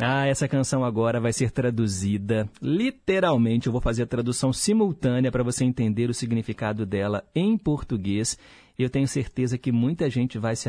[0.00, 2.48] Ah, essa canção agora vai ser traduzida.
[2.62, 8.38] Literalmente, eu vou fazer a tradução simultânea para você entender o significado dela em português.
[8.78, 10.68] Eu tenho certeza que muita gente vai se,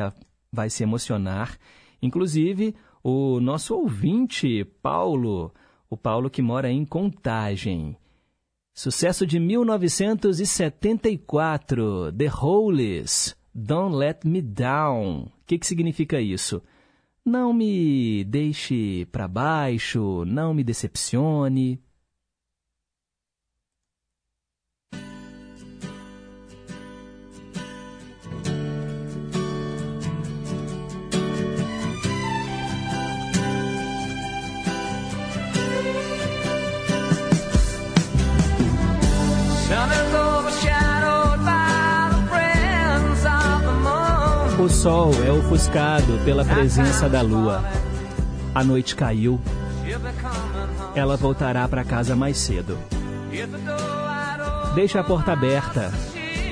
[0.51, 1.55] vai se emocionar.
[2.01, 5.53] Inclusive, o nosso ouvinte, Paulo,
[5.87, 7.95] o Paulo que mora em Contagem.
[8.77, 15.23] Sucesso de 1974, The Hollies, Don't Let Me Down.
[15.23, 16.61] O que, que significa isso?
[17.25, 21.81] Não me deixe para baixo, não me decepcione.
[44.67, 47.63] O sol é ofuscado pela presença da lua.
[48.53, 49.39] A noite caiu.
[50.93, 52.77] Ela voltará para casa mais cedo.
[54.75, 55.89] Deixa a porta aberta.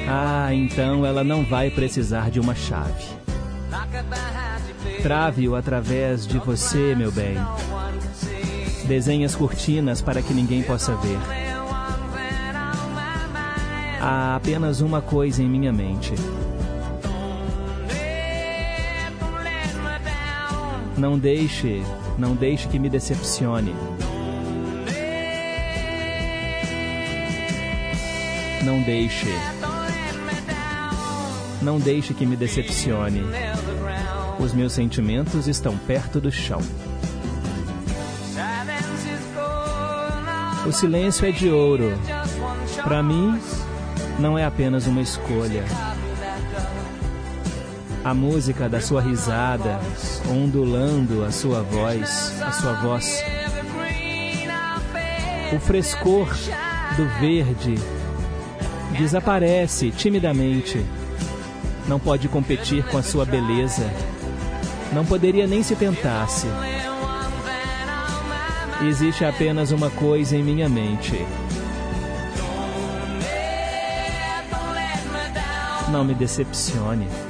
[0.07, 3.03] Ah, então ela não vai precisar de uma chave.
[5.03, 7.35] Trave-o através de você, meu bem.
[8.85, 11.19] Desenhe as cortinas para que ninguém possa ver.
[13.99, 16.13] Há apenas uma coisa em minha mente.
[20.97, 21.83] Não deixe,
[22.17, 23.75] não deixe que me decepcione.
[28.63, 29.27] Não deixe.
[31.61, 33.23] Não deixe que me decepcione.
[34.39, 36.61] Os meus sentimentos estão perto do chão.
[40.65, 41.93] O silêncio é de ouro.
[42.83, 43.39] Para mim,
[44.17, 45.63] não é apenas uma escolha.
[48.05, 49.79] A música da sua risada,
[50.29, 53.23] ondulando a sua voz, a sua voz.
[55.51, 56.27] O frescor
[56.95, 57.73] do verde
[58.95, 60.85] desaparece timidamente.
[61.87, 63.91] Não pode competir com a sua beleza.
[64.93, 66.45] Não poderia nem se tentasse.
[68.87, 71.25] Existe apenas uma coisa em minha mente.
[75.89, 77.24] Não me decepcione.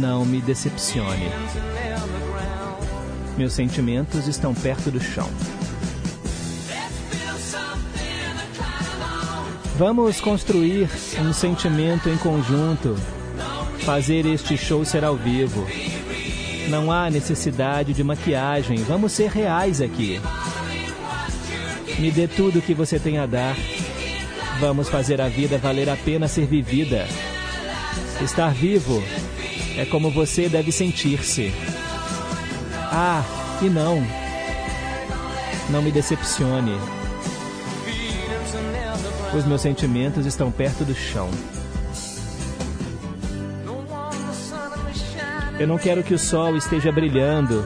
[0.00, 1.28] Não me decepcione.
[3.36, 5.28] Meus sentimentos estão perto do chão.
[9.76, 10.88] Vamos construir
[11.20, 12.96] um sentimento em conjunto.
[13.80, 15.66] Fazer este show ser ao vivo.
[16.70, 18.78] Não há necessidade de maquiagem.
[18.78, 20.18] Vamos ser reais aqui.
[21.98, 23.54] Me dê tudo o que você tem a dar.
[24.60, 27.06] Vamos fazer a vida valer a pena ser vivida.
[28.22, 29.02] Estar vivo
[29.80, 31.50] é como você deve sentir-se.
[32.92, 33.24] Ah,
[33.62, 34.06] e não.
[35.70, 36.76] Não me decepcione.
[39.34, 41.30] Os meus sentimentos estão perto do chão.
[45.58, 47.64] Eu não quero que o sol esteja brilhando,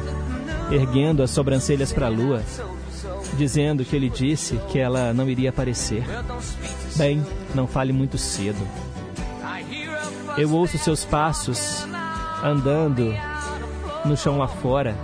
[0.70, 2.44] erguendo as sobrancelhas para a lua,
[3.36, 6.04] dizendo que ele disse que ela não iria aparecer.
[6.94, 8.64] Bem, não fale muito cedo.
[10.36, 11.88] Eu ouço seus passos
[12.44, 13.14] andando
[14.04, 14.94] no chão lá fora.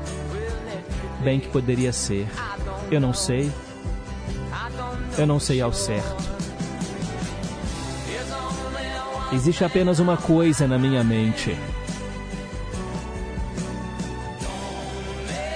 [1.24, 2.28] Bem que poderia ser.
[2.90, 3.50] Eu não sei.
[5.16, 6.30] Eu não sei ao certo.
[9.32, 11.56] Existe apenas uma coisa na minha mente.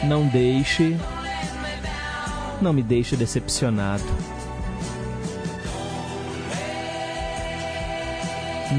[0.05, 0.97] Não deixe.
[2.63, 4.05] Não me deixe decepcionado.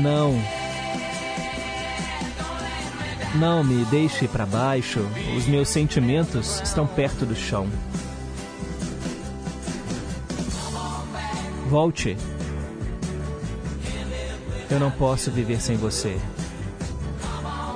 [0.02, 0.65] Não.
[3.40, 5.06] Não me deixe para baixo.
[5.36, 7.68] Os meus sentimentos estão perto do chão.
[11.68, 12.16] Volte.
[14.70, 16.18] Eu não posso viver sem você.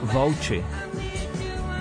[0.03, 0.64] Volte.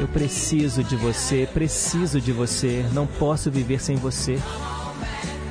[0.00, 4.38] Eu preciso de você, preciso de você, não posso viver sem você.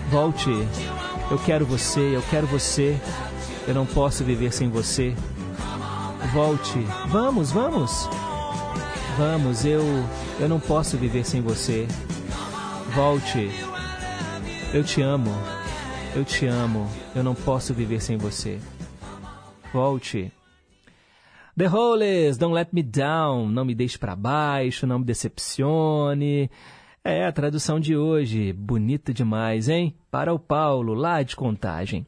[0.09, 0.49] Volte.
[1.31, 2.97] Eu quero você, eu quero você.
[3.67, 5.15] Eu não posso viver sem você.
[6.33, 6.79] Volte.
[7.07, 8.09] Vamos, vamos.
[9.17, 9.81] Vamos, eu
[10.39, 11.87] eu não posso viver sem você.
[12.93, 13.49] Volte.
[14.73, 15.31] Eu te amo.
[16.15, 16.87] Eu te amo.
[17.15, 18.59] Eu não posso viver sem você.
[19.73, 20.31] Volte.
[21.57, 26.51] The Hollies, Don't Let Me Down, não me deixe para baixo, não me decepcione.
[27.03, 29.95] É a tradução de hoje, bonita demais, hein?
[30.11, 32.05] Para o Paulo, lá de Contagem.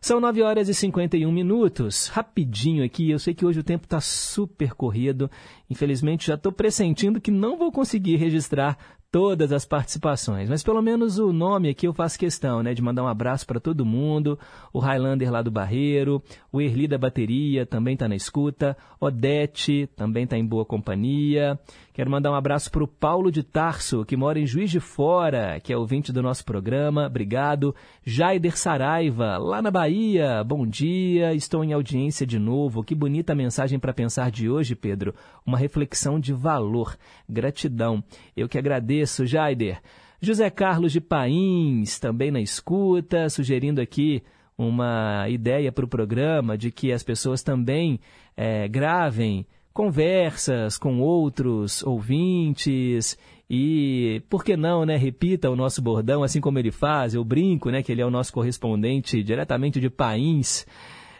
[0.00, 2.08] São 9 horas e 51 minutos.
[2.08, 5.30] Rapidinho aqui, eu sei que hoje o tempo está super corrido.
[5.68, 8.76] Infelizmente, já estou pressentindo que não vou conseguir registrar
[9.10, 13.02] todas as participações, mas pelo menos o nome aqui eu faço questão, né, de mandar
[13.02, 14.38] um abraço para todo mundo,
[14.72, 20.24] o Highlander lá do Barreiro, o Erli da bateria também está na escuta, Odete também
[20.24, 21.58] está em boa companhia.
[22.00, 25.60] Quero mandar um abraço para o Paulo de Tarso, que mora em Juiz de Fora,
[25.60, 27.06] que é ouvinte do nosso programa.
[27.06, 27.74] Obrigado.
[28.02, 30.42] Jaider Saraiva, lá na Bahia.
[30.42, 31.34] Bom dia.
[31.34, 32.82] Estou em audiência de novo.
[32.82, 35.14] Que bonita mensagem para pensar de hoje, Pedro.
[35.44, 36.96] Uma reflexão de valor.
[37.28, 38.02] Gratidão.
[38.34, 39.78] Eu que agradeço, Jaider.
[40.22, 44.22] José Carlos de Pains, também na escuta, sugerindo aqui
[44.56, 48.00] uma ideia para o programa de que as pessoas também
[48.34, 49.44] é, gravem
[49.80, 53.16] conversas com outros ouvintes
[53.48, 57.70] e, por que não, né, repita o nosso bordão, assim como ele faz, eu brinco,
[57.70, 60.66] né, que ele é o nosso correspondente diretamente de Pains.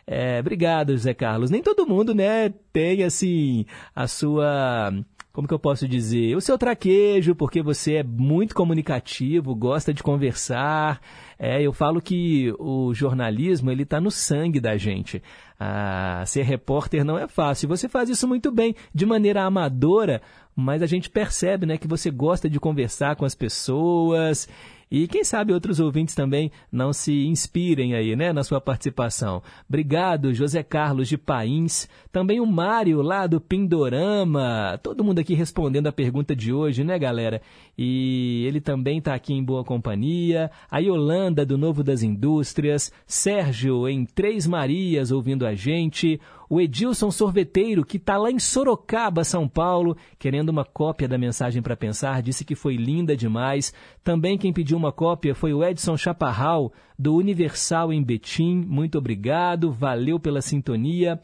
[0.06, 1.50] É, obrigado, José Carlos.
[1.50, 3.64] Nem todo mundo, né, tem, assim,
[3.96, 4.92] a sua
[5.40, 10.02] como que eu posso dizer, o seu traquejo, porque você é muito comunicativo, gosta de
[10.02, 11.00] conversar.
[11.38, 15.22] É, eu falo que o jornalismo ele está no sangue da gente.
[15.58, 17.70] Ah, ser repórter não é fácil.
[17.70, 20.20] Você faz isso muito bem, de maneira amadora,
[20.54, 24.46] mas a gente percebe, né, que você gosta de conversar com as pessoas
[24.90, 29.40] e quem sabe outros ouvintes também não se inspirem aí, né, na sua participação.
[29.68, 31.88] Obrigado, José Carlos de Pains.
[32.10, 34.80] Também o Mário lá do Pindorama.
[34.82, 37.40] Todo mundo aqui respondendo a pergunta de hoje, né, galera?
[37.78, 40.50] E ele também está aqui em boa companhia.
[40.68, 42.92] A Yolanda do Novo das Indústrias.
[43.06, 46.20] Sérgio em Três Marias ouvindo a gente
[46.50, 51.62] o Edilson Sorveteiro, que está lá em Sorocaba, São Paulo, querendo uma cópia da mensagem
[51.62, 53.72] para pensar, disse que foi linda demais.
[54.02, 58.64] Também quem pediu uma cópia foi o Edson Chaparral, do Universal em Betim.
[58.66, 61.20] Muito obrigado, valeu pela sintonia.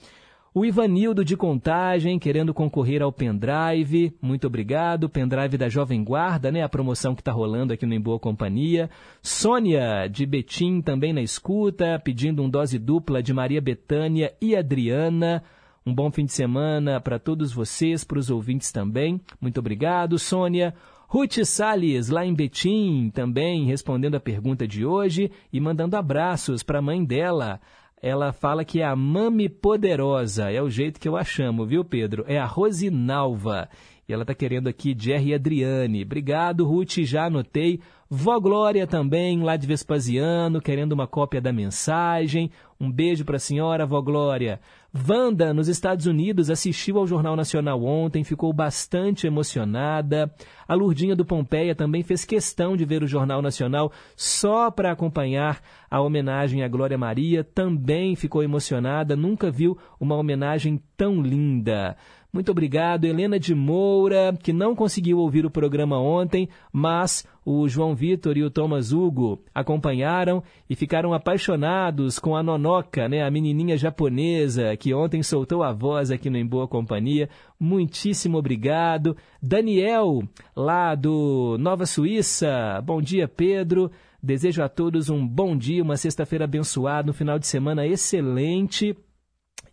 [0.58, 4.16] O Ivanildo de Contagem, querendo concorrer ao pendrive.
[4.22, 5.06] Muito obrigado.
[5.06, 6.62] Pendrive da Jovem Guarda, né?
[6.62, 8.88] A promoção que está rolando aqui no Em Boa Companhia.
[9.20, 15.42] Sônia de Betim, também na escuta, pedindo um dose dupla de Maria Betânia e Adriana.
[15.84, 19.20] Um bom fim de semana para todos vocês, para os ouvintes também.
[19.38, 20.72] Muito obrigado, Sônia.
[21.06, 26.78] Ruth Salles, lá em Betim, também respondendo a pergunta de hoje e mandando abraços para
[26.78, 27.60] a mãe dela,
[28.00, 31.84] ela fala que é a Mami Poderosa, é o jeito que eu a chamo, viu,
[31.84, 32.24] Pedro?
[32.28, 33.68] É a Rosinalva.
[34.08, 36.04] E ela está querendo aqui Jerry Adriane.
[36.04, 37.80] Obrigado, Ruth, já anotei.
[38.08, 42.50] Vó Glória também, lá de Vespasiano, querendo uma cópia da mensagem.
[42.80, 44.60] Um beijo para a senhora, Vó Glória.
[45.08, 50.32] Wanda, nos Estados Unidos, assistiu ao Jornal Nacional ontem, ficou bastante emocionada.
[50.66, 55.60] A Lurdinha do Pompeia também fez questão de ver o Jornal Nacional só para acompanhar
[55.90, 57.44] a homenagem à Glória Maria.
[57.44, 61.96] Também ficou emocionada, nunca viu uma homenagem tão linda.
[62.36, 67.94] Muito obrigado, Helena de Moura, que não conseguiu ouvir o programa ontem, mas o João
[67.94, 73.78] Vitor e o Thomas Hugo acompanharam e ficaram apaixonados com a Nonoca, né, a menininha
[73.78, 77.30] japonesa que ontem soltou a voz aqui no Em Boa Companhia.
[77.58, 79.16] Muitíssimo obrigado.
[79.42, 80.22] Daniel,
[80.54, 82.82] lá do Nova Suíça.
[82.84, 83.90] Bom dia, Pedro.
[84.22, 88.94] Desejo a todos um bom dia, uma sexta-feira abençoada, um final de semana excelente.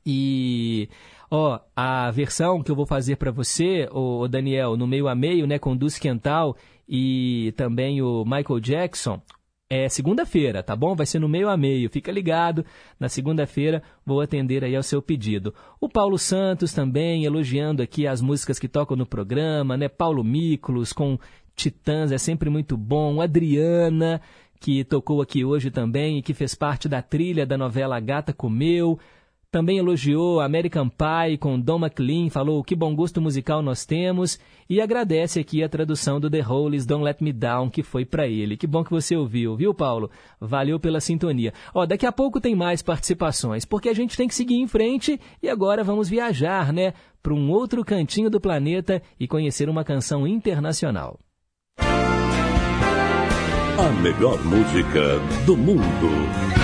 [0.06, 0.88] E
[1.36, 5.48] Ó, a versão que eu vou fazer para você, o Daniel, no meio a meio,
[5.48, 6.56] né, com Dulce Quental
[6.88, 9.20] e também o Michael Jackson,
[9.68, 10.94] é segunda-feira, tá bom?
[10.94, 11.90] Vai ser no meio a meio.
[11.90, 12.64] Fica ligado.
[13.00, 15.56] Na segunda-feira vou atender aí ao seu pedido.
[15.82, 19.90] O Paulo Santos também elogiando aqui as músicas que tocam no programa, né?
[19.90, 21.18] Paulo Miklos com
[21.56, 23.20] Titãs é sempre muito bom.
[23.20, 24.22] Adriana
[24.60, 29.00] que tocou aqui hoje também e que fez parte da trilha da novela Gata Comeu.
[29.54, 34.82] Também elogiou American Pie com Don McLean, falou que bom gosto musical nós temos e
[34.82, 38.58] agradece aqui a tradução do The Hollies Don't Let Me Down, que foi para ele.
[38.58, 40.10] Que bom que você ouviu, viu, Paulo?
[40.42, 41.54] Valeu pela sintonia.
[41.72, 45.20] Ó, daqui a pouco tem mais participações, porque a gente tem que seguir em frente
[45.40, 50.26] e agora vamos viajar, né, para um outro cantinho do planeta e conhecer uma canção
[50.26, 51.20] internacional.
[53.78, 56.63] A melhor música do mundo.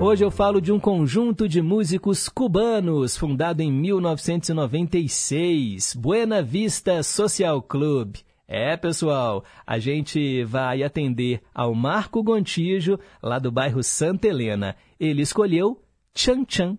[0.00, 7.62] Hoje eu falo de um conjunto de músicos cubanos fundado em 1996, Buena Vista Social
[7.62, 8.16] Club.
[8.46, 14.74] É, pessoal, a gente vai atender ao Marco Gontijo, lá do bairro Santa Helena.
[14.98, 15.80] Ele escolheu
[16.14, 16.76] Chan Chan.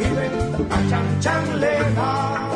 [0.00, 2.51] El a chan chan le daba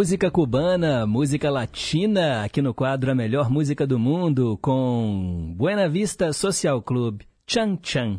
[0.00, 6.32] Música cubana, música latina, aqui no quadro A Melhor Música do Mundo, com Buena Vista
[6.32, 8.18] Social Club, Chan Chan.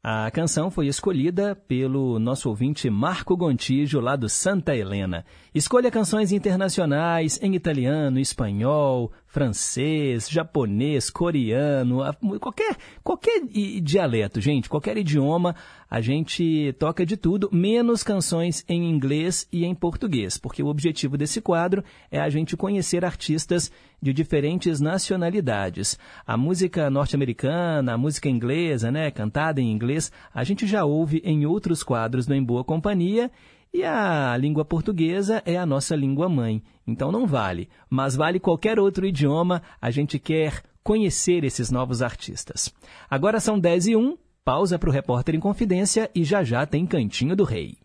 [0.00, 5.24] A canção foi escolhida pelo nosso ouvinte Marco Gontijo, lá do Santa Helena.
[5.52, 12.00] Escolha canções internacionais em italiano, espanhol, francês, japonês, coreano,
[12.40, 13.40] qualquer, qualquer
[13.80, 15.54] dialeto, gente, qualquer idioma,
[15.88, 21.16] a gente toca de tudo, menos canções em inglês e em português, porque o objetivo
[21.16, 23.70] desse quadro é a gente conhecer artistas
[24.02, 25.96] de diferentes nacionalidades.
[26.26, 31.46] A música norte-americana, a música inglesa, né, cantada em inglês, a gente já ouve em
[31.46, 33.30] outros quadros do Em Boa Companhia,
[33.72, 37.68] e a língua portuguesa é a nossa língua mãe, então não vale.
[37.88, 42.72] Mas vale qualquer outro idioma, a gente quer conhecer esses novos artistas.
[43.10, 46.86] Agora são 10 e 1, pausa para o Repórter em Confidência e já já tem
[46.86, 47.76] Cantinho do Rei.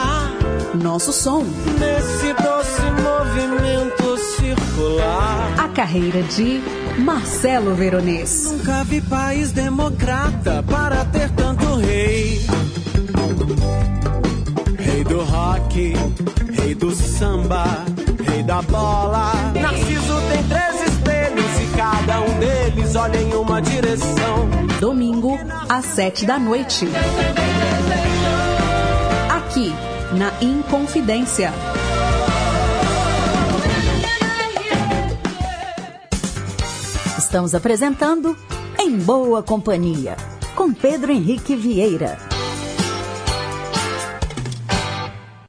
[0.74, 1.42] nosso som.
[1.78, 5.54] Nesse doce movimento circular.
[5.58, 6.60] A carreira de
[6.98, 8.52] Marcelo Veronês.
[8.52, 12.44] Nunca vi país democrata para ter tanto rei.
[14.78, 15.94] Rei do rock,
[16.60, 17.64] rei do samba,
[18.30, 19.32] rei da bola.
[19.58, 24.50] Narciso tem três espelhos e cada um deles olha em uma direção.
[24.78, 26.86] Domingo, às sete da noite.
[29.50, 29.72] Aqui,
[30.16, 31.50] na Inconfidência.
[37.18, 38.36] Estamos apresentando
[38.78, 40.16] Em Boa Companhia,
[40.54, 42.16] com Pedro Henrique Vieira.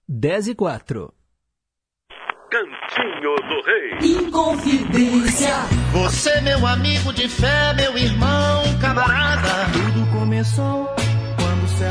[0.09, 1.13] 10 e 4.
[2.49, 4.17] Cantinho do Rei.
[4.17, 5.53] Inconfidência.
[5.93, 9.71] Você, meu amigo de fé, meu irmão, camarada.
[9.71, 11.00] Tudo começou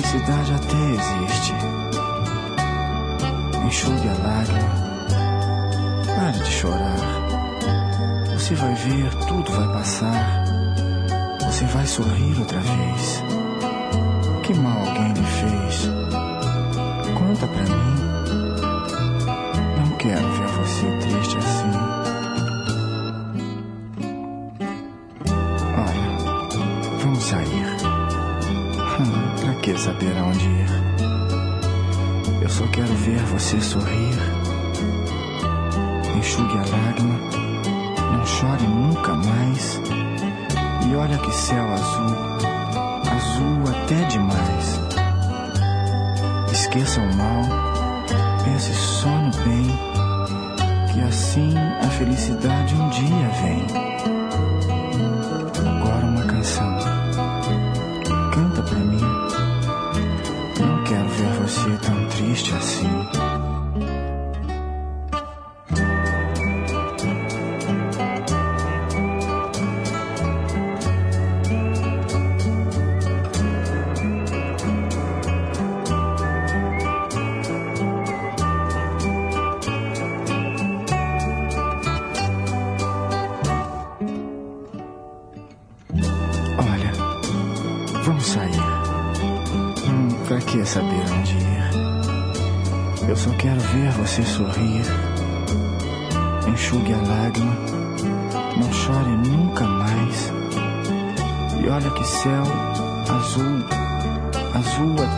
[0.04, 1.54] Felicidade até existe.
[3.66, 4.68] Enxugue a lágrima.
[6.16, 6.96] Pare de chorar.
[8.34, 10.44] Você vai ver, tudo vai passar.
[11.46, 13.22] Você vai sorrir outra vez.
[14.42, 15.90] Que mal alguém lhe fez?
[17.18, 17.94] Conta pra mim.
[19.78, 22.03] Não quero ver você triste assim.
[29.64, 30.68] Que saber aonde ir?
[32.42, 34.14] Eu só quero ver você sorrir.
[36.18, 37.18] Enxugue a lágrima.
[38.12, 39.80] Não chore nunca mais.
[40.86, 42.34] E olha que céu azul
[43.10, 44.80] azul até demais.
[46.52, 48.04] Esqueça o mal,
[48.44, 49.66] pense só no bem,
[50.92, 53.93] que assim a felicidade um dia vem.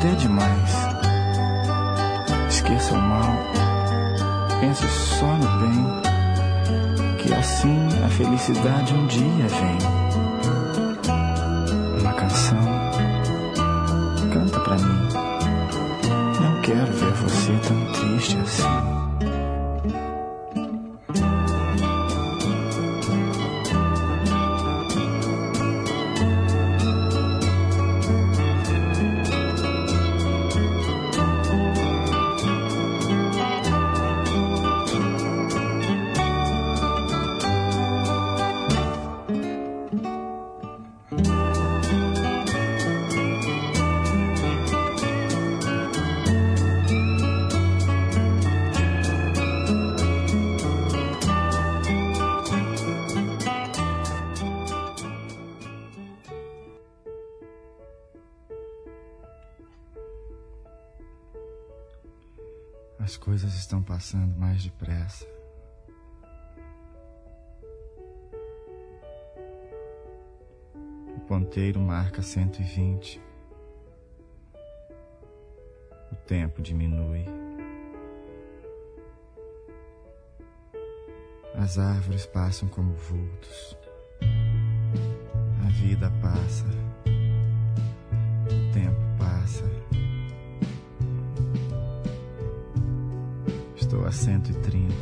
[0.07, 0.71] Até demais.
[2.49, 3.37] Esqueça o mal,
[4.61, 5.87] pense só no bem,
[7.19, 9.79] que assim a felicidade um dia vem.
[12.01, 12.59] Uma canção,
[14.33, 15.09] canta pra mim.
[16.41, 19.06] Não quero ver você tão triste assim.
[71.27, 73.21] Ponteiro marca 120.
[76.13, 77.25] O tempo diminui.
[81.55, 83.77] As árvores passam como vultos.
[85.65, 86.67] A vida passa.
[88.45, 89.65] O tempo passa.
[93.75, 94.95] Estou a 130.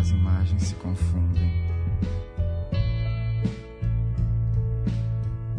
[0.00, 1.61] As imagens se confundem.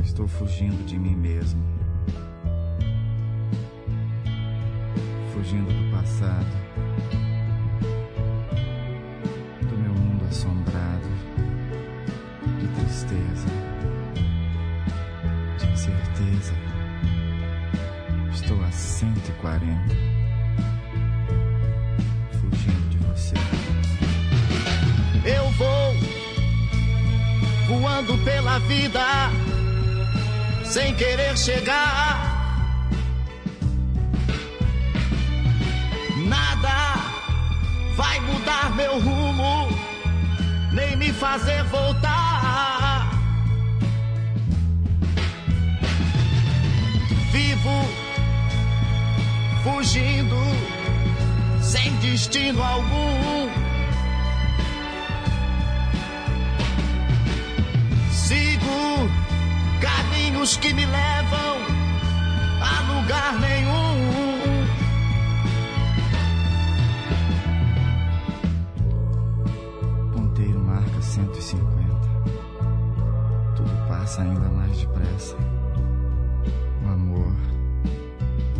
[0.03, 1.63] Estou fugindo de mim mesmo.
[5.33, 6.45] Fugindo do passado.
[9.61, 11.07] Do meu mundo assombrado.
[12.59, 13.47] De tristeza.
[15.57, 16.53] De incerteza.
[18.33, 19.95] Estou a 140.
[22.39, 23.35] Fugindo de você.
[25.25, 25.95] Eu vou
[27.67, 29.01] voando pela vida
[30.73, 32.17] sem querer chegar.
[36.25, 36.95] Nada
[37.95, 39.69] vai mudar meu rumo,
[40.71, 43.07] nem me fazer voltar.
[47.31, 47.77] Vivo
[49.63, 50.41] fugindo
[51.61, 53.47] sem destino algum.
[58.09, 59.22] Sigo
[60.43, 61.57] caminhos que me levam
[62.61, 64.67] a lugar nenhum.
[70.11, 71.63] Ponteiro marca 150.
[73.55, 75.37] Tudo passa ainda mais depressa.
[76.83, 77.33] O amor,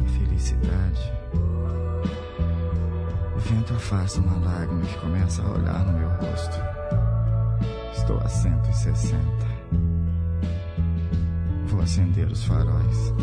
[0.05, 1.13] a felicidade.
[3.35, 6.57] O vento afasta uma lágrima que começa a olhar no meu rosto.
[7.93, 9.53] Estou a 160.
[11.83, 13.13] Acender os faróis.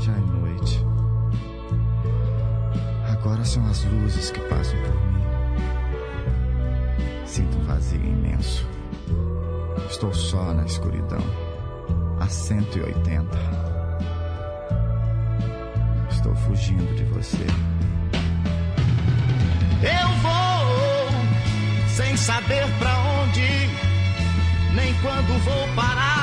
[0.00, 0.82] Já é noite.
[3.06, 5.22] Agora são as luzes que passam por mim.
[7.26, 8.66] Sinto um vazio imenso.
[9.90, 11.22] Estou só na escuridão.
[12.18, 13.28] A 180.
[16.10, 17.46] Estou fugindo de você.
[19.82, 23.68] Eu vou sem saber pra onde,
[24.74, 26.21] nem quando vou parar.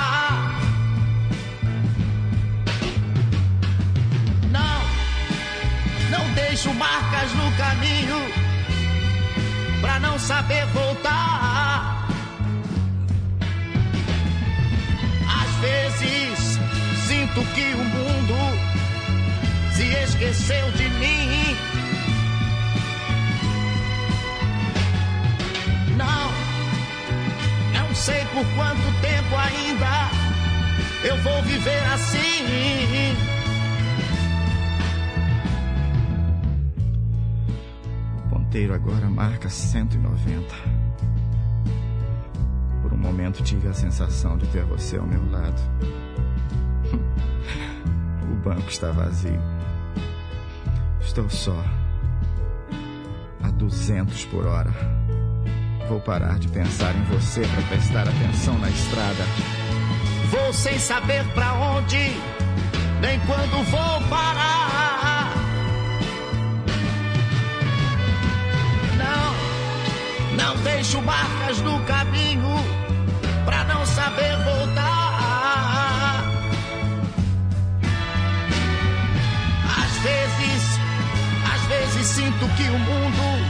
[6.60, 8.18] Deixo marcas no caminho
[9.80, 12.06] pra não saber voltar.
[15.42, 16.60] Às vezes
[17.08, 18.36] sinto que o mundo
[19.72, 21.56] se esqueceu de mim.
[25.96, 26.32] Não,
[27.74, 30.10] não sei por quanto tempo ainda
[31.06, 33.29] eu vou viver assim.
[38.60, 40.54] O ponteiro agora marca 190.
[42.82, 45.62] Por um momento tive a sensação de ter você ao meu lado.
[48.30, 49.40] O banco está vazio.
[51.00, 51.56] Estou só.
[53.42, 54.74] A 200 por hora.
[55.88, 59.24] Vou parar de pensar em você para prestar atenção na estrada.
[60.32, 62.12] Vou sem saber pra onde,
[63.00, 64.59] nem quando vou parar.
[70.40, 72.48] Não, deixo marcas no caminho
[73.44, 76.24] pra não saber voltar.
[79.84, 80.80] Às vezes,
[81.54, 83.46] às vezes sinto que o mundo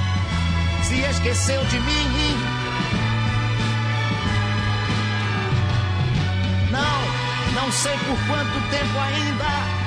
[0.81, 2.37] se esqueceu de mim.
[6.71, 9.78] Não, não sei por quanto tempo ainda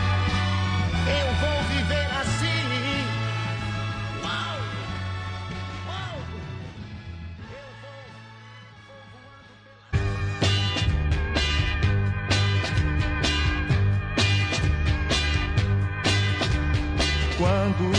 [17.43, 17.91] Quando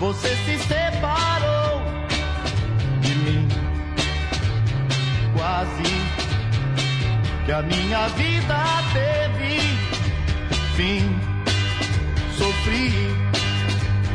[0.00, 1.82] você se separou
[3.00, 3.48] de mim,
[5.36, 5.84] quase
[7.44, 8.56] que a minha vida
[8.92, 9.60] teve
[10.74, 11.16] fim.
[12.36, 12.92] Sofri,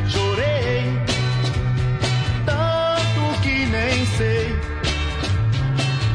[0.06, 0.84] chorei,
[2.44, 4.54] tanto que nem sei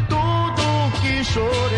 [0.08, 1.77] tudo que chorei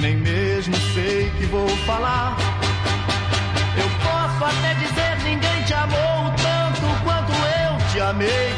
[0.00, 2.36] nem mesmo sei que vou falar.
[3.76, 8.54] Eu posso até dizer ninguém te amou tanto quanto eu te amei.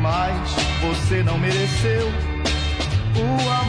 [0.00, 2.12] Mas você não mereceu
[3.16, 3.63] o amor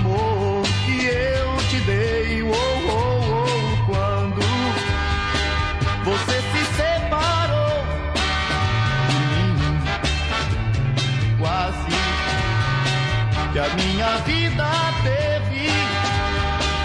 [13.56, 14.70] que a minha vida
[15.02, 15.70] teve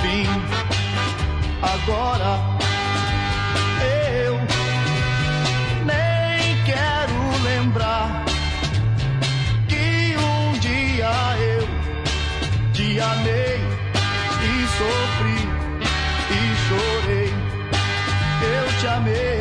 [0.02, 0.28] fim.
[1.60, 2.38] Agora
[4.22, 4.34] eu
[5.84, 8.24] nem quero lembrar
[9.66, 11.10] que um dia
[11.40, 11.66] eu
[12.72, 13.58] te amei
[14.46, 15.40] e sofri
[16.30, 17.34] e chorei.
[18.42, 19.39] Eu te amei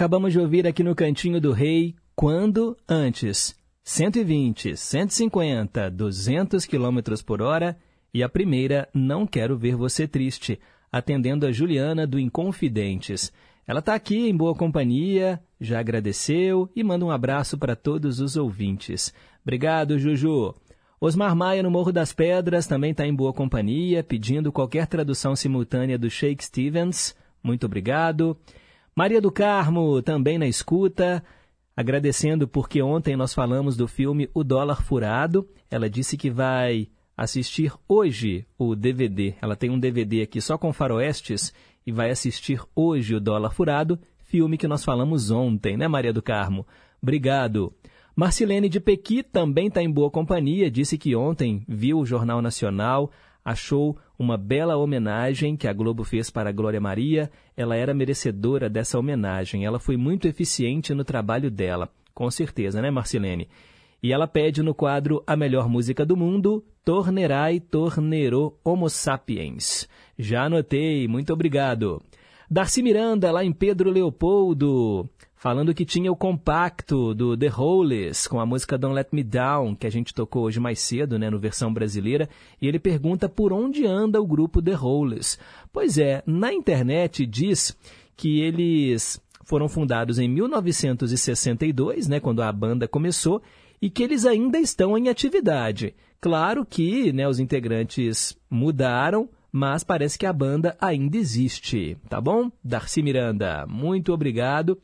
[0.00, 3.54] Acabamos de ouvir aqui no Cantinho do Rei Quando Antes.
[3.84, 7.76] 120, 150, 200 km por hora
[8.14, 10.58] e a primeira Não Quero Ver Você Triste,
[10.90, 13.30] atendendo a Juliana do Inconfidentes.
[13.66, 18.38] Ela está aqui em boa companhia, já agradeceu e manda um abraço para todos os
[18.38, 19.12] ouvintes.
[19.42, 20.54] Obrigado, Juju.
[20.98, 25.98] Osmar Maia, no Morro das Pedras, também está em boa companhia, pedindo qualquer tradução simultânea
[25.98, 27.14] do Shake Stevens.
[27.42, 28.34] Muito obrigado.
[28.94, 31.22] Maria do Carmo, também na escuta,
[31.76, 35.48] agradecendo porque ontem nós falamos do filme O Dólar Furado.
[35.70, 39.34] Ela disse que vai assistir hoje o DVD.
[39.40, 41.52] Ela tem um DVD aqui só com faroestes
[41.86, 46.22] e vai assistir hoje o Dólar Furado, filme que nós falamos ontem, né, Maria do
[46.22, 46.66] Carmo?
[47.02, 47.72] Obrigado.
[48.14, 53.10] Marcilene de Pequi também está em boa companhia, disse que ontem viu o Jornal Nacional,
[53.50, 57.30] achou uma bela homenagem que a Globo fez para a Glória Maria.
[57.56, 62.90] Ela era merecedora dessa homenagem, ela foi muito eficiente no trabalho dela, com certeza, né,
[62.90, 63.48] Marcilene?
[64.02, 69.86] E ela pede no quadro A Melhor Música do Mundo, Tornerai Tornero Homo Sapiens.
[70.18, 72.00] Já anotei, muito obrigado.
[72.50, 75.08] Darcy Miranda, lá em Pedro Leopoldo,
[75.40, 79.74] falando que tinha o compacto do The Hollies, com a música Don't Let Me Down,
[79.74, 82.28] que a gente tocou hoje mais cedo, né, no versão brasileira,
[82.60, 85.38] e ele pergunta por onde anda o grupo The Hollies.
[85.72, 87.74] Pois é, na internet diz
[88.18, 93.40] que eles foram fundados em 1962, né, quando a banda começou,
[93.80, 95.94] e que eles ainda estão em atividade.
[96.20, 102.52] Claro que né, os integrantes mudaram, mas parece que a banda ainda existe, tá bom?
[102.62, 104.78] Darcy Miranda, muito obrigado.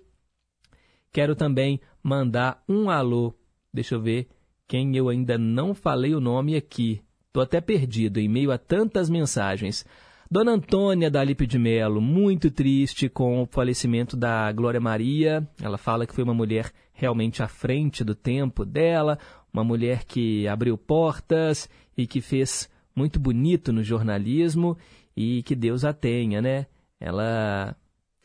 [1.16, 3.32] Quero também mandar um alô,
[3.72, 4.28] deixa eu ver
[4.68, 7.00] quem eu ainda não falei o nome aqui.
[7.28, 9.86] Estou até perdido em meio a tantas mensagens.
[10.30, 15.48] Dona Antônia da Alipe de Melo, muito triste com o falecimento da Glória Maria.
[15.58, 19.18] Ela fala que foi uma mulher realmente à frente do tempo dela,
[19.50, 21.66] uma mulher que abriu portas
[21.96, 24.76] e que fez muito bonito no jornalismo
[25.16, 26.66] e que Deus a tenha, né?
[27.00, 27.74] Ela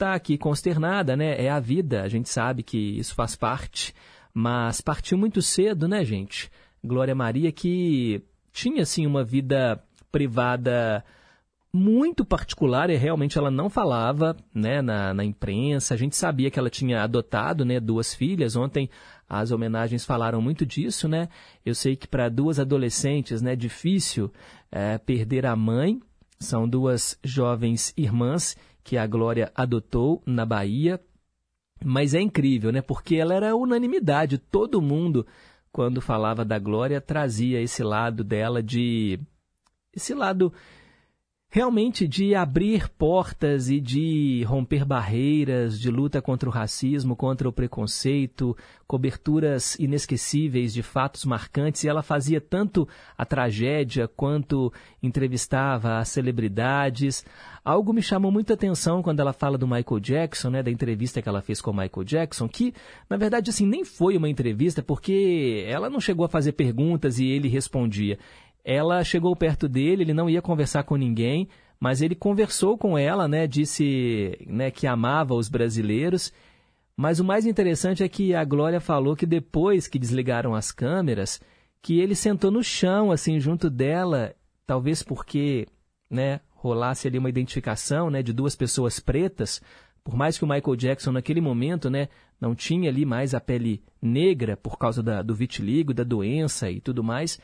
[0.02, 1.40] está aqui consternada, né?
[1.44, 3.94] É a vida, a gente sabe que isso faz parte,
[4.34, 6.52] mas partiu muito cedo, né, gente?
[6.84, 11.06] Glória Maria que tinha assim uma vida privada
[11.72, 15.94] muito particular e realmente ela não falava né, na, na, imprensa.
[15.94, 18.56] A gente sabia que ela tinha adotado né, duas filhas.
[18.56, 18.90] Ontem
[19.30, 21.08] as homenagens falaram muito disso.
[21.08, 21.30] Né?
[21.66, 24.34] Eu sei que para duas adolescentes é né, difícil
[24.70, 26.02] é, perder a mãe.
[26.40, 31.00] São duas jovens irmãs que a Glória adotou na Bahia.
[31.84, 32.82] Mas é incrível, né?
[32.82, 34.38] Porque ela era unanimidade.
[34.38, 35.26] Todo mundo,
[35.72, 39.20] quando falava da Glória, trazia esse lado dela de.
[39.96, 40.54] esse lado
[41.54, 47.52] realmente de abrir portas e de romper barreiras, de luta contra o racismo, contra o
[47.52, 48.56] preconceito,
[48.88, 52.88] coberturas inesquecíveis de fatos marcantes, e ela fazia tanto
[53.18, 54.72] a tragédia quanto
[55.04, 57.26] entrevistava as celebridades.
[57.66, 61.28] Algo me chamou muita atenção quando ela fala do Michael Jackson, né, da entrevista que
[61.28, 62.74] ela fez com o Michael Jackson, que
[63.10, 67.26] na verdade assim nem foi uma entrevista porque ela não chegou a fazer perguntas e
[67.26, 68.18] ele respondia.
[68.64, 71.48] Ela chegou perto dele, ele não ia conversar com ninguém,
[71.80, 76.32] mas ele conversou com ela, né, disse né, que amava os brasileiros.
[76.96, 81.42] Mas o mais interessante é que a Glória falou que depois que desligaram as câmeras,
[81.82, 84.36] que ele sentou no chão, assim, junto dela,
[84.68, 85.68] talvez porque,
[86.10, 89.60] né, rolasse ali uma identificação, né, de duas pessoas pretas,
[90.04, 92.08] por mais que o Michael Jackson naquele momento, né,
[92.40, 96.80] não tinha ali mais a pele negra por causa da, do vitiligo, da doença e
[96.80, 97.40] tudo mais,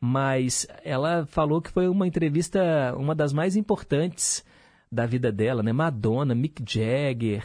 [0.00, 4.44] mas ela falou que foi uma entrevista, uma das mais importantes
[4.90, 5.72] da vida dela, né?
[5.72, 7.44] Madonna, Mick Jagger.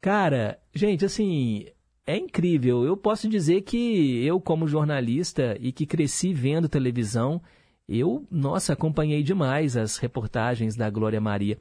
[0.00, 1.66] Cara, gente, assim,
[2.06, 2.84] é incrível.
[2.84, 7.40] Eu posso dizer que eu, como jornalista e que cresci vendo televisão,
[7.88, 11.58] eu, nossa, acompanhei demais as reportagens da Glória Maria.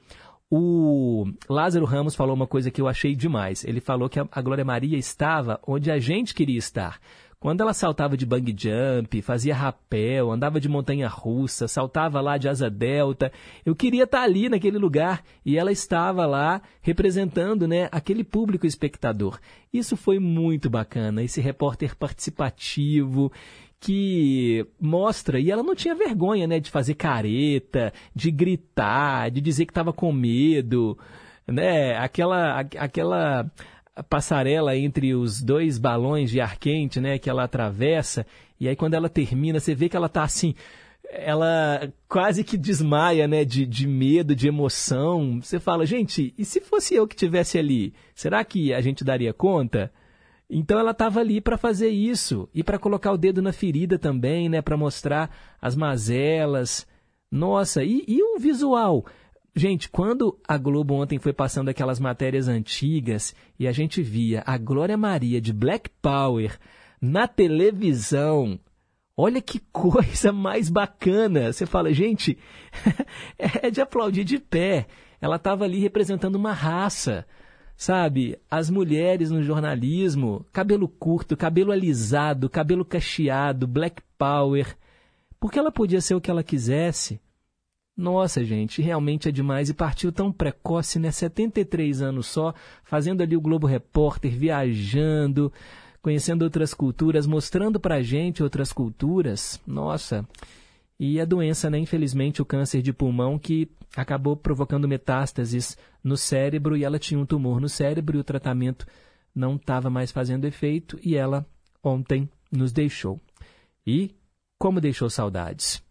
[0.49, 3.64] O Lázaro Ramos falou uma coisa que eu achei demais.
[3.64, 6.99] Ele falou que a Glória Maria estava onde a gente queria estar.
[7.44, 12.48] Quando ela saltava de bang jump, fazia rapel, andava de montanha russa, saltava lá de
[12.48, 13.34] asa delta,
[13.65, 19.41] eu queria estar ali naquele lugar e ela estava lá representando, né, aquele público espectador.
[19.74, 23.30] Isso foi muito bacana, esse repórter participativo
[23.78, 29.65] que mostra, e ela não tinha vergonha, né, de fazer careta, de gritar, de dizer
[29.65, 30.98] que estava com medo,
[31.45, 33.52] né, aquela aquela
[34.10, 38.26] passarela entre os dois balões de ar quente, né, que ela atravessa,
[38.60, 40.56] e aí quando ela termina, você vê que ela tá assim,
[41.10, 45.40] ela quase que desmaia, né, de, de medo, de emoção.
[45.41, 49.34] Você fala, gente, e se fosse eu que tivesse ali, será que a gente daria
[49.34, 49.91] conta?
[50.49, 54.49] Então ela estava ali para fazer isso e para colocar o dedo na ferida também,
[54.49, 55.30] né, para mostrar
[55.61, 56.88] as mazelas.
[57.32, 59.06] Nossa, e, e o visual?
[59.56, 64.58] Gente, quando a Globo ontem foi passando aquelas matérias antigas e a gente via a
[64.58, 66.58] Glória Maria de Black Power
[67.00, 68.60] na televisão,
[69.16, 71.54] olha que coisa mais bacana.
[71.54, 72.36] Você fala, gente,
[73.38, 74.88] é de aplaudir de pé.
[75.22, 77.24] Ela estava ali representando uma raça,
[77.78, 78.40] sabe?
[78.50, 84.76] As mulheres no jornalismo, cabelo curto, cabelo alisado, cabelo cacheado, Black Power.
[85.40, 87.22] Porque ela podia ser o que ela quisesse.
[87.95, 91.11] Nossa, gente, realmente é demais e partiu tão precoce, né?
[91.11, 92.53] 73 anos só,
[92.84, 95.53] fazendo ali o Globo Repórter, viajando,
[96.02, 99.61] conhecendo outras culturas, mostrando pra gente outras culturas.
[99.65, 100.28] Nossa.
[100.99, 101.78] E a doença, né?
[101.78, 107.26] Infelizmente, o câncer de pulmão que acabou provocando metástases no cérebro e ela tinha um
[107.26, 108.88] tumor no cérebro e o tratamento
[109.36, 111.45] não estava mais fazendo efeito e ela
[111.84, 113.20] ontem nos deixou.
[113.86, 114.11] E
[114.57, 115.84] como deixou saudades?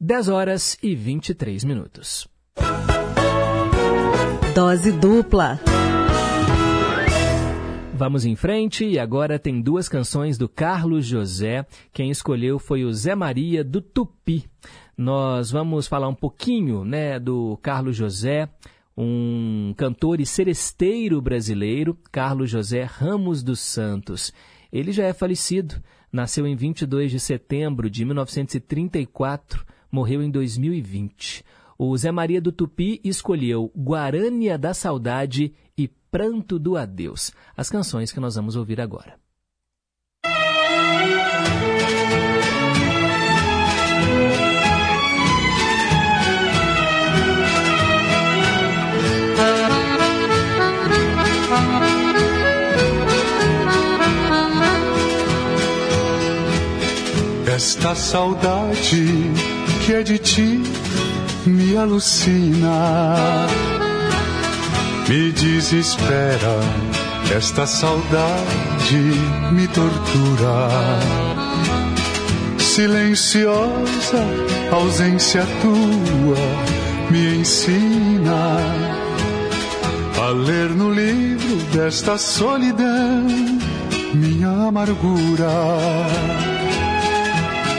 [0.00, 2.28] 10 horas e 23 minutos.
[4.54, 5.58] Dose dupla.
[7.94, 11.66] Vamos em frente e agora tem duas canções do Carlos José.
[11.92, 14.48] Quem escolheu foi o Zé Maria do Tupi.
[14.96, 18.48] Nós vamos falar um pouquinho, né, do Carlos José,
[18.96, 24.32] um cantor e seresteiro brasileiro, Carlos José Ramos dos Santos.
[24.72, 25.74] Ele já é falecido,
[26.12, 31.44] nasceu em 22 de setembro de 1934 morreu em 2020.
[31.78, 38.10] O Zé Maria do Tupi escolheu Guarânia da Saudade e Pranto do Adeus, as canções
[38.10, 39.14] que nós vamos ouvir agora.
[57.58, 59.04] Esta saudade
[59.88, 60.62] que é de ti
[61.46, 63.46] me alucina,
[65.08, 66.56] me desespera.
[67.34, 69.02] Esta saudade
[69.50, 70.68] me tortura.
[72.58, 74.22] Silenciosa
[74.70, 76.36] ausência tua
[77.10, 78.58] me ensina
[80.22, 83.26] a ler no livro desta solidão
[84.12, 85.48] minha amargura.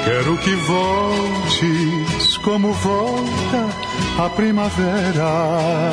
[0.06, 1.99] Quero que voltes
[2.44, 3.70] como volta
[4.18, 5.91] a primavera.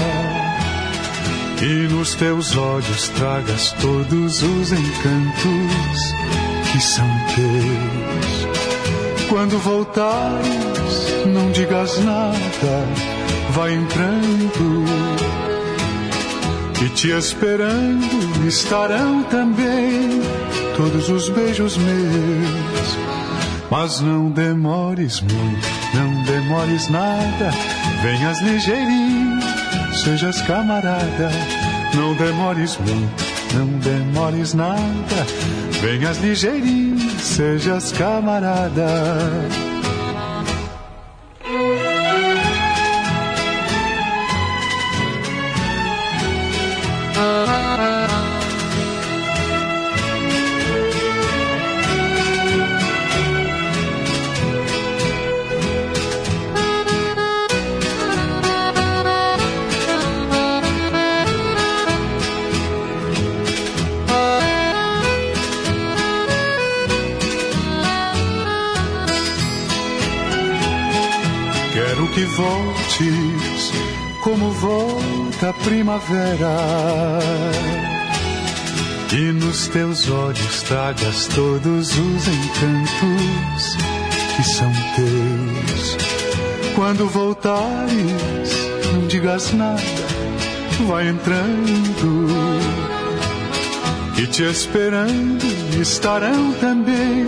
[1.63, 6.15] E nos teus olhos tragas todos os encantos
[6.71, 9.29] que são teus.
[9.29, 12.87] Quando voltares, não digas nada,
[13.51, 14.85] vai entrando.
[16.85, 20.21] E te esperando estarão também
[20.77, 22.99] todos os beijos meus.
[23.71, 27.51] Mas não demores muito, não demores nada.
[28.03, 29.41] Venhas ligeirinho,
[29.95, 31.31] sejas camarada.
[31.95, 33.25] Não demores muito,
[33.55, 35.27] não demores nada.
[35.81, 38.87] Venhas ligeirinho, sejas camarada.
[75.97, 77.19] Primavera.
[79.13, 83.77] E nos teus olhos tragas todos os encantos
[84.37, 85.97] que são teus.
[86.75, 89.81] Quando voltares, não digas nada,
[90.87, 92.27] vai entrando.
[94.19, 95.45] E te esperando
[95.81, 97.27] estarão também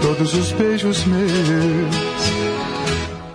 [0.00, 1.98] todos os beijos meus.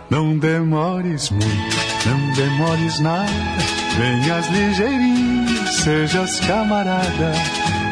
[0.09, 1.75] Não demores muito,
[2.05, 3.82] não demores nada.
[3.97, 7.33] Venhas ligeirinho, sejas camarada.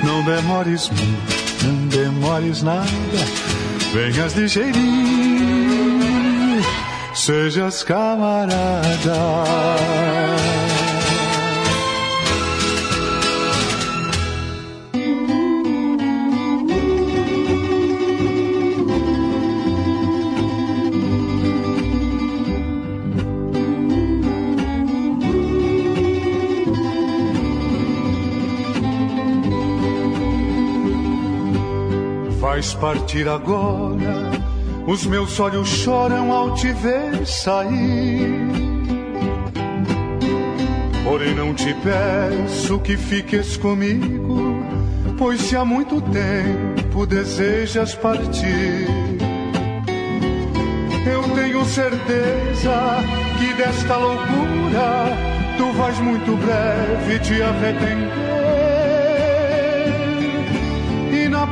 [0.04, 2.88] Não demores muito, não demores nada.
[3.94, 5.82] Venhas ligeirinho,
[7.14, 8.92] sejas camarada.
[32.62, 34.30] Vais partir agora,
[34.86, 38.38] os meus olhos choram ao te ver sair.
[41.04, 44.64] Porém não te peço que fiques comigo,
[45.18, 48.86] pois se há muito tempo desejas partir.
[51.12, 53.00] Eu tenho certeza
[53.40, 55.18] que desta loucura
[55.58, 58.31] tu vais muito breve te arrepender.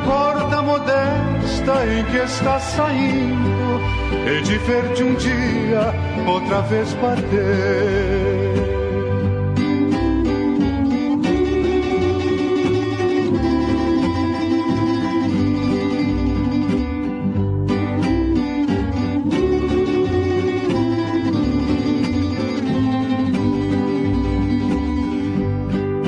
[0.05, 3.79] Porta modesta em que estás saindo,
[4.27, 5.93] e de ver-te um dia
[6.27, 8.69] outra vez bater.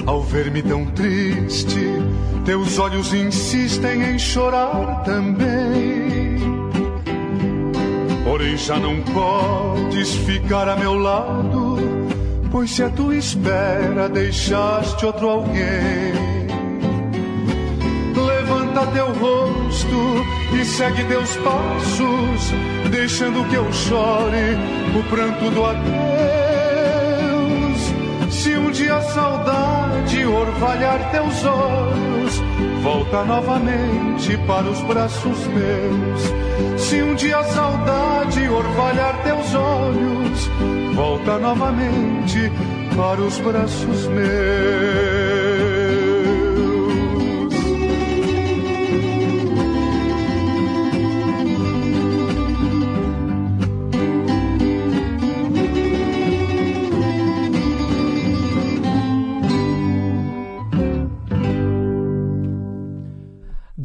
[0.05, 1.90] Ao ver-me tão triste,
[2.45, 6.37] teus olhos insistem em chorar também.
[8.23, 11.77] Porém já não podes ficar a meu lado,
[12.51, 16.13] pois se a tua espera deixaste outro alguém.
[18.15, 20.25] Levanta teu rosto
[20.59, 22.53] e segue teus passos,
[22.89, 24.57] deixando que eu chore
[24.97, 26.30] o pranto do adeus.
[30.11, 32.41] Saudade orvalhar teus olhos,
[32.83, 36.81] volta novamente para os braços meus.
[36.81, 40.49] Se um dia a saudade orvalhar teus olhos,
[40.95, 42.51] volta novamente
[42.95, 45.20] para os braços meus.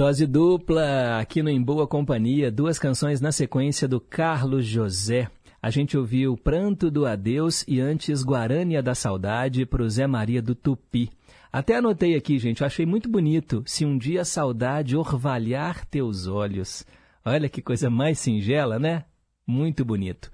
[0.06, 5.28] Dose dupla aqui no Em Boa Companhia, duas canções na sequência do Carlos José.
[5.60, 10.40] A gente ouviu Pranto do Adeus e antes Guarânia da Saudade para o Zé Maria
[10.40, 11.10] do Tupi.
[11.52, 13.64] Até anotei aqui, gente, eu achei muito bonito.
[13.66, 16.86] Se um dia a saudade orvalhar teus olhos.
[17.24, 19.06] Olha que coisa mais singela, né?
[19.44, 20.30] Muito bonito.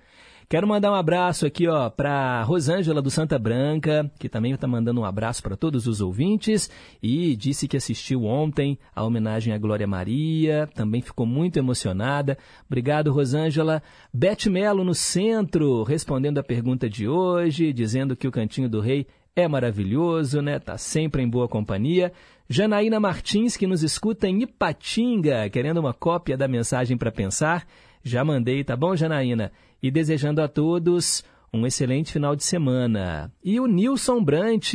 [0.52, 5.00] Quero mandar um abraço aqui, ó, para Rosângela do Santa Branca, que também está mandando
[5.00, 6.68] um abraço para todos os ouvintes
[7.02, 12.36] e disse que assistiu ontem a homenagem à Glória Maria, também ficou muito emocionada.
[12.66, 13.82] Obrigado, Rosângela.
[14.12, 19.06] Beth Melo no centro, respondendo a pergunta de hoje, dizendo que o Cantinho do Rei
[19.34, 20.58] é maravilhoso, né?
[20.58, 22.12] Tá sempre em boa companhia.
[22.46, 27.66] Janaína Martins, que nos escuta em Ipatinga, querendo uma cópia da mensagem para pensar.
[28.04, 29.50] Já mandei, tá bom, Janaína?
[29.82, 33.32] E desejando a todos um excelente final de semana.
[33.44, 34.74] E o Nilson Brant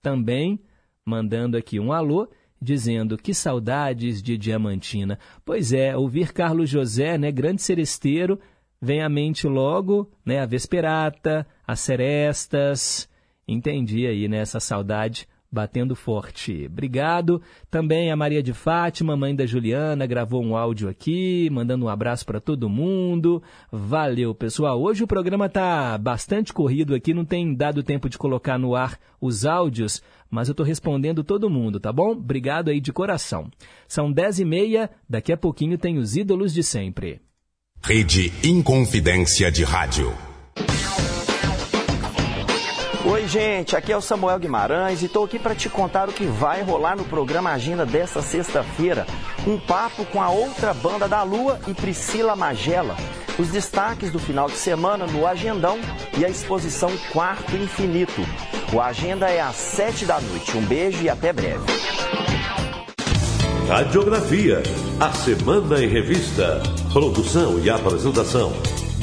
[0.00, 0.60] também
[1.04, 2.28] mandando aqui um alô,
[2.60, 5.18] dizendo que saudades de Diamantina.
[5.44, 8.40] Pois é, ouvir Carlos José, né, grande seresteiro,
[8.80, 13.08] vem à mente logo, né, a Vesperata, as Serestas.
[13.46, 16.66] Entendi aí, né, essa saudade batendo forte.
[16.66, 17.40] Obrigado.
[17.70, 22.26] Também a Maria de Fátima, mãe da Juliana, gravou um áudio aqui, mandando um abraço
[22.26, 23.40] para todo mundo.
[23.70, 24.82] Valeu, pessoal.
[24.82, 28.98] Hoje o programa está bastante corrido aqui, não tem dado tempo de colocar no ar
[29.20, 32.10] os áudios, mas eu estou respondendo todo mundo, tá bom?
[32.10, 33.48] Obrigado aí de coração.
[33.86, 37.20] São dez e meia, daqui a pouquinho tem os ídolos de sempre.
[37.80, 40.33] Rede Inconfidência de Rádio.
[43.06, 46.24] Oi, gente, aqui é o Samuel Guimarães e estou aqui para te contar o que
[46.24, 49.06] vai rolar no programa Agenda desta sexta-feira.
[49.46, 52.96] Um papo com a outra banda da Lua e Priscila Magela.
[53.38, 55.78] Os destaques do final de semana no Agendão
[56.16, 58.22] e a exposição Quarto Infinito.
[58.72, 60.56] O Agenda é às sete da noite.
[60.56, 61.64] Um beijo e até breve.
[63.68, 64.62] Radiografia,
[64.98, 66.62] a Semana em Revista.
[66.92, 68.52] Produção e apresentação,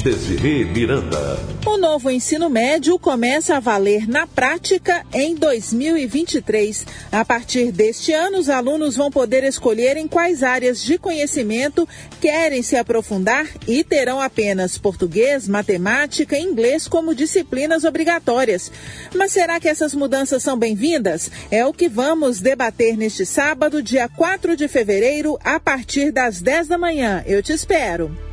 [0.02, 1.38] Desirê Miranda.
[1.64, 6.84] O novo ensino médio começa a valer na prática em 2023.
[7.12, 11.88] A partir deste ano, os alunos vão poder escolher em quais áreas de conhecimento
[12.20, 18.72] querem se aprofundar e terão apenas português, matemática e inglês como disciplinas obrigatórias.
[19.14, 21.30] Mas será que essas mudanças são bem-vindas?
[21.48, 26.66] É o que vamos debater neste sábado, dia 4 de fevereiro, a partir das 10
[26.66, 27.22] da manhã.
[27.24, 28.31] Eu te espero.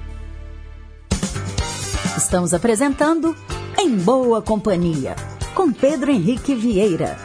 [2.20, 3.34] Estamos apresentando
[3.80, 5.16] Em Boa Companhia,
[5.56, 7.16] com Pedro Henrique Vieira.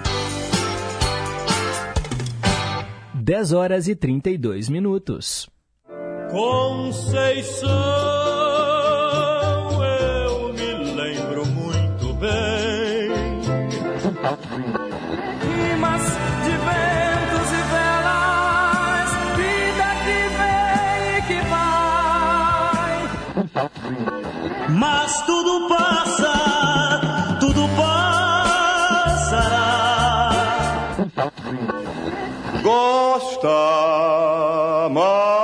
[3.12, 5.50] 10 horas e 32 minutos.
[6.30, 7.68] Conceição,
[24.76, 29.30] Mas tudo passa, tudo passará.
[32.60, 33.48] Gosta
[34.90, 35.34] mais.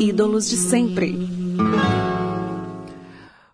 [0.00, 1.18] Ídolos de sempre.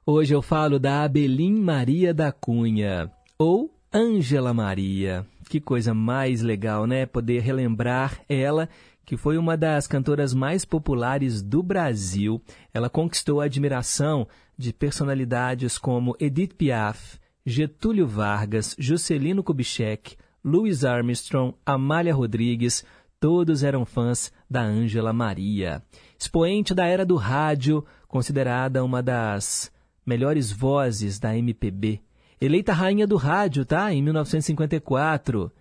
[0.04, 5.26] Hoje eu falo da Abelim Maria da Cunha, ou Ângela Maria.
[5.48, 7.06] Que coisa mais legal, né?
[7.06, 8.68] Poder relembrar ela
[9.06, 12.42] que foi uma das cantoras mais populares do Brasil.
[12.74, 14.26] Ela conquistou a admiração
[14.58, 22.84] de personalidades como Edith Piaf, Getúlio Vargas, Juscelino Kubitschek, Louis Armstrong, Amália Rodrigues,
[23.20, 25.80] todos eram fãs da Ângela Maria.
[26.18, 29.70] Expoente da era do rádio, considerada uma das
[30.04, 32.00] melhores vozes da MPB.
[32.40, 33.92] Eleita rainha do rádio, tá?
[33.92, 35.52] Em 1954.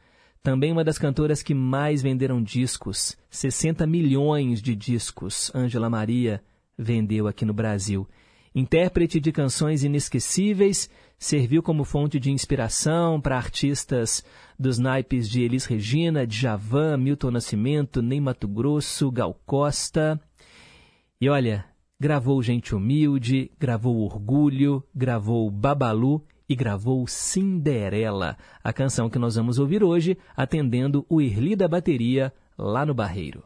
[0.46, 5.52] Também uma das cantoras que mais venderam discos, 60 milhões de discos.
[5.56, 6.40] Ângela Maria
[6.78, 8.08] vendeu aqui no Brasil.
[8.54, 14.24] Intérprete de canções inesquecíveis, serviu como fonte de inspiração para artistas
[14.58, 20.22] dos naipes de Elis Regina, Djavan, Milton Nascimento, Ney Mato Grosso, Gal Costa.
[21.20, 21.66] E olha,
[22.00, 29.60] gravou Gente Humilde, gravou Orgulho, gravou Babalu e gravou Cinderela, a canção que nós vamos
[29.60, 33.44] ouvir hoje, atendendo o Irli da Bateria lá no Barreiro.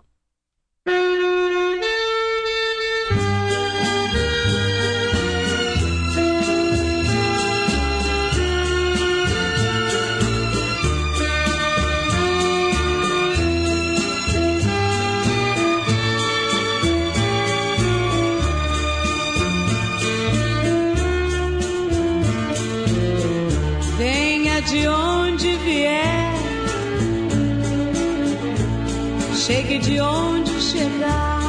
[29.80, 31.40] De onde chegar.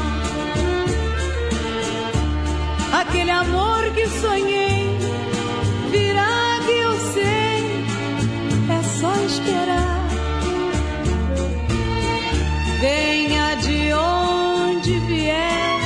[2.93, 4.98] Aquele amor que sonhei
[5.90, 7.85] virá que eu sei,
[8.69, 10.09] é só esperar.
[12.81, 15.81] Venha de onde vier,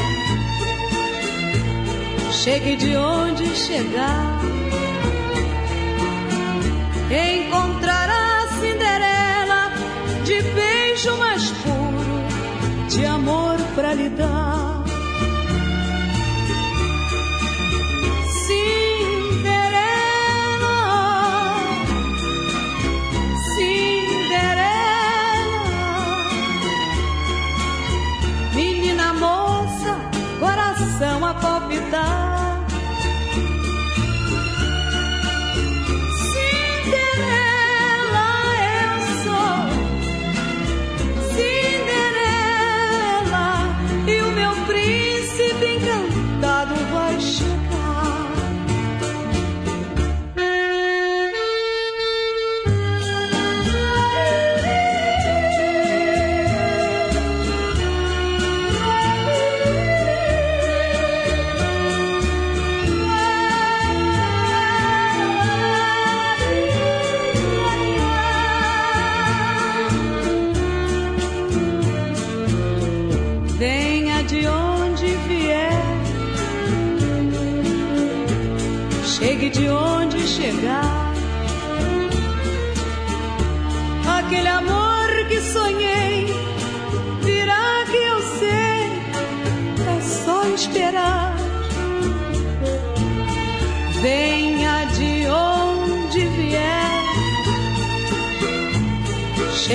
[2.33, 4.45] chegue de onde chegar
[7.11, 7.84] encontrará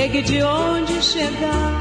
[0.10, 1.79] chegue de onde chegar.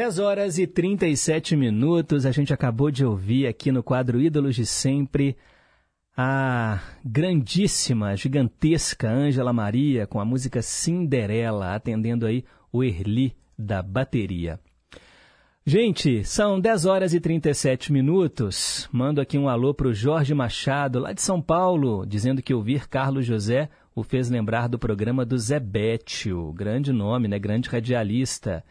[0.00, 4.64] 10 horas e 37 minutos, a gente acabou de ouvir aqui no quadro Ídolos de
[4.64, 5.36] Sempre
[6.16, 14.58] a grandíssima, gigantesca Ângela Maria com a música Cinderela, atendendo aí o Erli da bateria.
[15.66, 18.88] Gente, são 10 horas e 37 minutos.
[18.90, 22.88] Mando aqui um alô para o Jorge Machado, lá de São Paulo, dizendo que ouvir
[22.88, 27.38] Carlos José o fez lembrar do programa do Zé Bétio, grande nome, né?
[27.38, 28.64] Grande radialista.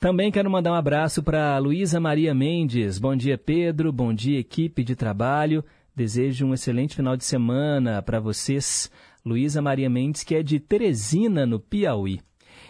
[0.00, 2.98] Também quero mandar um abraço para Luísa Maria Mendes.
[2.98, 3.92] Bom dia, Pedro.
[3.92, 5.62] Bom dia, equipe de trabalho.
[5.94, 8.90] Desejo um excelente final de semana para vocês.
[9.22, 12.18] Luísa Maria Mendes, que é de Teresina, no Piauí.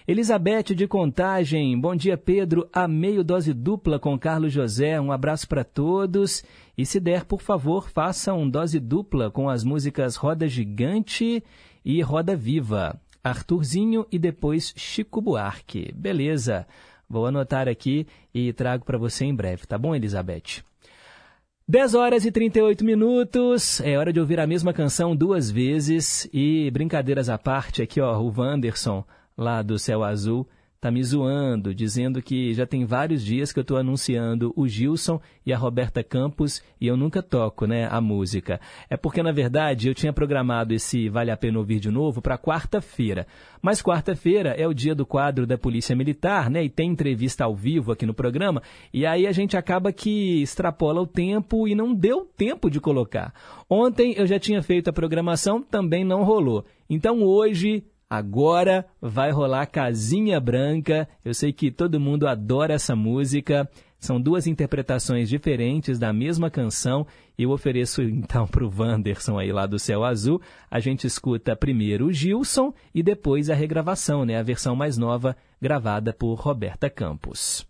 [0.09, 5.47] Elizabeth de Contagem, bom dia Pedro, a meio dose dupla com Carlos José, um abraço
[5.47, 6.43] para todos.
[6.77, 11.45] E se der, por favor, faça um dose dupla com as músicas Roda Gigante
[11.85, 13.01] e Roda Viva.
[13.23, 15.93] Arthurzinho e depois Chico Buarque.
[15.95, 16.67] Beleza,
[17.11, 20.63] vou anotar aqui e trago para você em breve, tá bom, Elizabeth?
[21.69, 26.71] 10 horas e 38 minutos, é hora de ouvir a mesma canção duas vezes e
[26.71, 29.05] brincadeiras à parte aqui, ó, o Wanderson
[29.37, 30.47] lá do Céu Azul,
[30.81, 35.21] tá me zoando, dizendo que já tem vários dias que eu estou anunciando o Gilson
[35.45, 38.59] e a Roberta Campos e eu nunca toco, né, a música.
[38.89, 42.39] É porque, na verdade, eu tinha programado esse Vale a Pena Ouvir de Novo para
[42.39, 43.27] quarta-feira.
[43.61, 47.55] Mas quarta-feira é o dia do quadro da Polícia Militar, né, e tem entrevista ao
[47.55, 51.93] vivo aqui no programa, e aí a gente acaba que extrapola o tempo e não
[51.93, 53.35] deu tempo de colocar.
[53.69, 56.65] Ontem eu já tinha feito a programação, também não rolou.
[56.89, 61.09] Então hoje Agora vai rolar Casinha Branca.
[61.25, 63.71] Eu sei que todo mundo adora essa música.
[64.01, 67.07] São duas interpretações diferentes da mesma canção.
[67.39, 70.43] Eu ofereço então para o Wanderson aí lá do Céu Azul.
[70.69, 74.39] A gente escuta primeiro o Gilson e depois a regravação, né?
[74.39, 77.70] A versão mais nova gravada por Roberta Campos.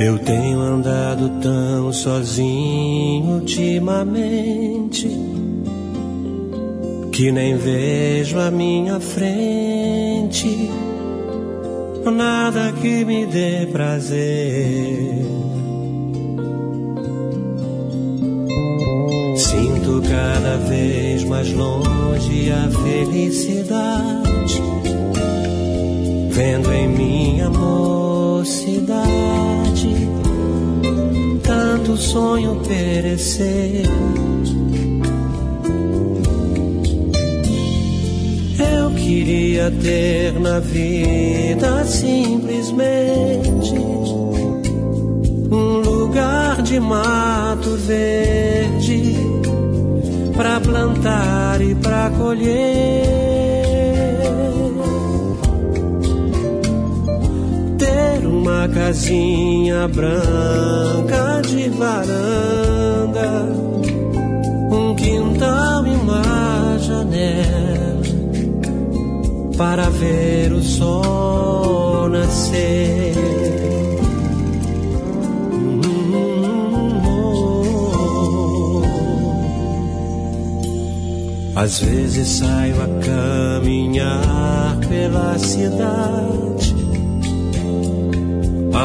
[0.00, 5.08] Eu tenho andado tão sozinho ultimamente
[7.12, 10.70] que nem vejo a minha frente
[12.10, 15.20] nada que me dê prazer.
[19.36, 24.62] Sinto cada vez mais longe a felicidade,
[26.30, 27.50] vendo em minha
[28.40, 30.08] mocidade
[31.42, 33.84] tanto sonho perecer.
[38.58, 43.74] Eu queria ter na vida simplesmente
[45.50, 49.16] um lugar de mato verde
[50.34, 53.20] para plantar e para colher.
[58.40, 63.44] Uma casinha branca de varanda,
[64.72, 68.00] um quintal e uma janela
[69.58, 73.14] para ver o sol nascer.
[81.54, 86.69] Às vezes saio a caminhar pela cidade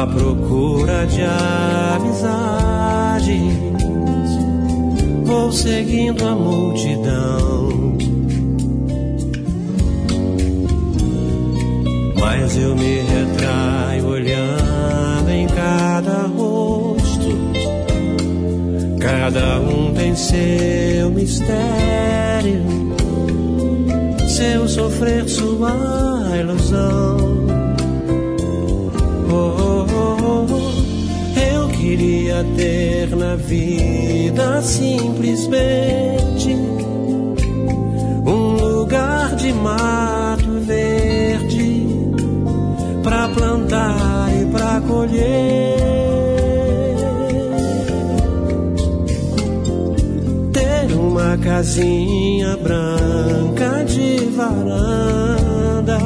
[0.02, 1.22] à procura de
[1.94, 2.36] amizades.
[5.24, 7.96] Vou seguindo a multidão,
[12.20, 17.06] mas eu me retraio olhando em cada rosto.
[19.00, 22.62] Cada um tem seu mistério,
[24.28, 25.72] seu sofrer, sua
[26.38, 27.16] ilusão.
[29.28, 29.65] Oh, oh,
[32.36, 36.54] queria ter na vida simplesmente
[38.26, 41.86] um lugar de mato verde
[43.02, 45.76] para plantar e para colher.
[50.52, 55.98] Ter uma casinha branca de varanda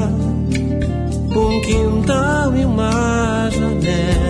[1.32, 4.29] um quintal e uma janela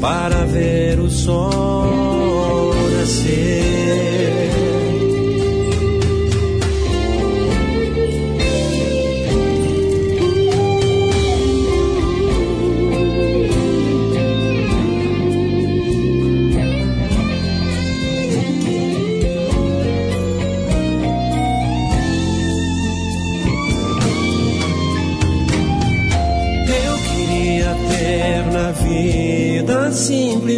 [0.00, 3.89] para ver o sol nascer.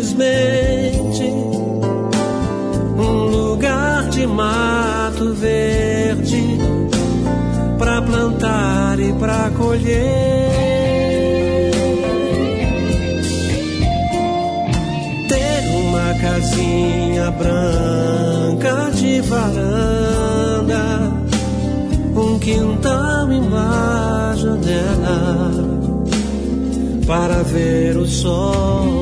[0.03, 1.23] Simplesmente
[2.99, 6.59] um lugar de mato verde
[7.79, 10.51] para plantar e para colher.
[15.29, 21.13] Ter uma casinha branca de varanda,
[22.15, 25.53] um quintal embaixo dela
[27.07, 29.02] para ver o sol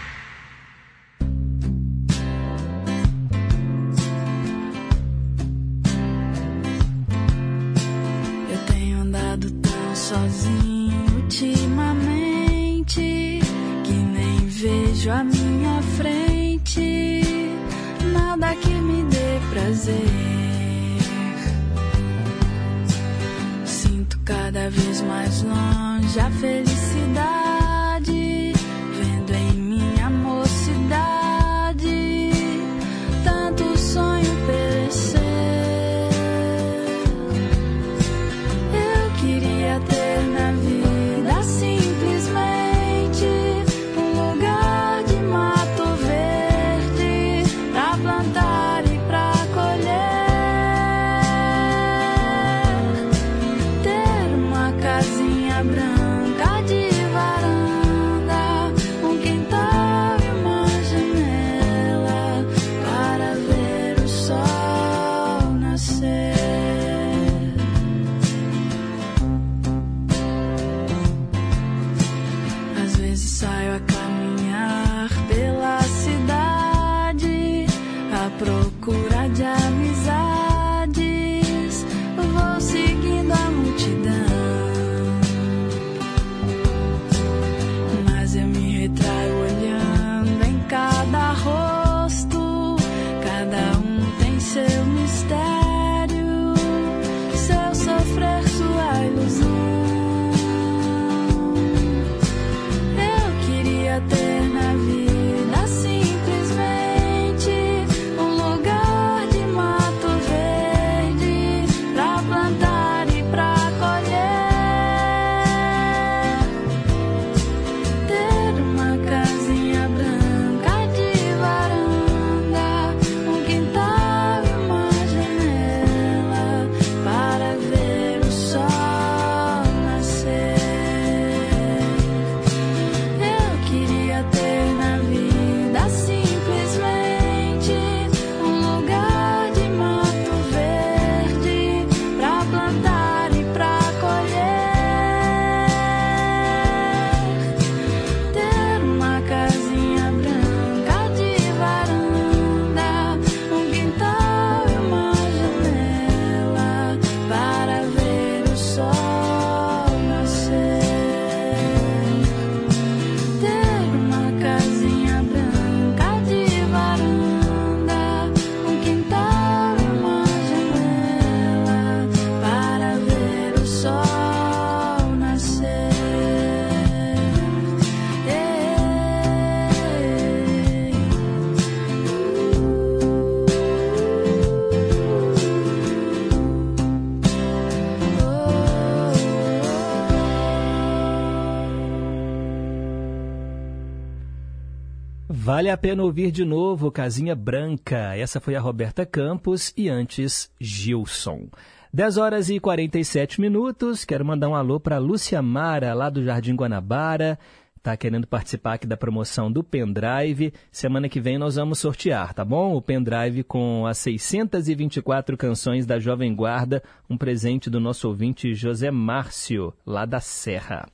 [195.53, 198.15] Vale a pena ouvir de novo Casinha Branca.
[198.15, 201.49] Essa foi a Roberta Campos e antes Gilson.
[201.93, 204.05] 10 horas e 47 minutos.
[204.05, 207.37] Quero mandar um alô para Lúcia Mara, lá do Jardim Guanabara.
[207.83, 210.53] Tá querendo participar aqui da promoção do pendrive.
[210.71, 212.73] Semana que vem nós vamos sortear, tá bom?
[212.73, 218.89] O pendrive com as 624 canções da Jovem Guarda, um presente do nosso ouvinte José
[218.89, 220.87] Márcio, lá da Serra.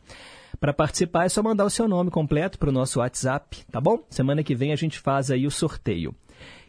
[0.60, 4.04] Para participar é só mandar o seu nome completo para o nosso WhatsApp, tá bom?
[4.10, 6.16] Semana que vem a gente faz aí o sorteio.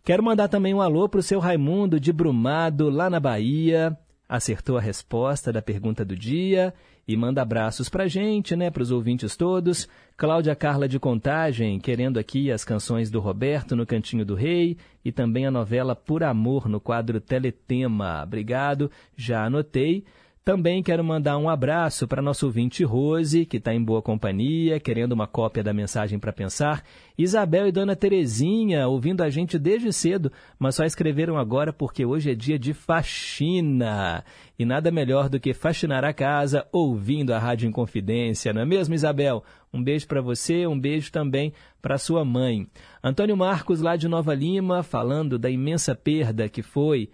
[0.05, 3.97] Quero mandar também um alô para o seu Raimundo de Brumado, lá na Bahia.
[4.29, 6.75] Acertou a resposta da pergunta do dia
[7.07, 9.89] e manda abraços pra gente, né, pros ouvintes todos.
[10.19, 15.11] Cláudia Carla de Contagem, querendo aqui as canções do Roberto no Cantinho do Rei e
[15.11, 18.23] também a novela Por Amor no quadro Teletema.
[18.23, 20.05] Obrigado, já anotei.
[20.49, 25.13] Também quero mandar um abraço para nosso ouvinte Rose, que está em boa companhia, querendo
[25.13, 26.83] uma cópia da mensagem para pensar.
[27.19, 32.31] Isabel e Dona Terezinha, ouvindo a gente desde cedo, mas só escreveram agora porque hoje
[32.31, 34.25] é dia de faxina.
[34.59, 38.95] E nada melhor do que faxinar a casa ouvindo a Rádio Inconfidência, não é mesmo,
[38.95, 39.45] Isabel?
[39.71, 41.53] Um beijo para você, um beijo também
[41.83, 42.67] para sua mãe.
[43.05, 47.11] Antônio Marcos, lá de Nova Lima, falando da imensa perda que foi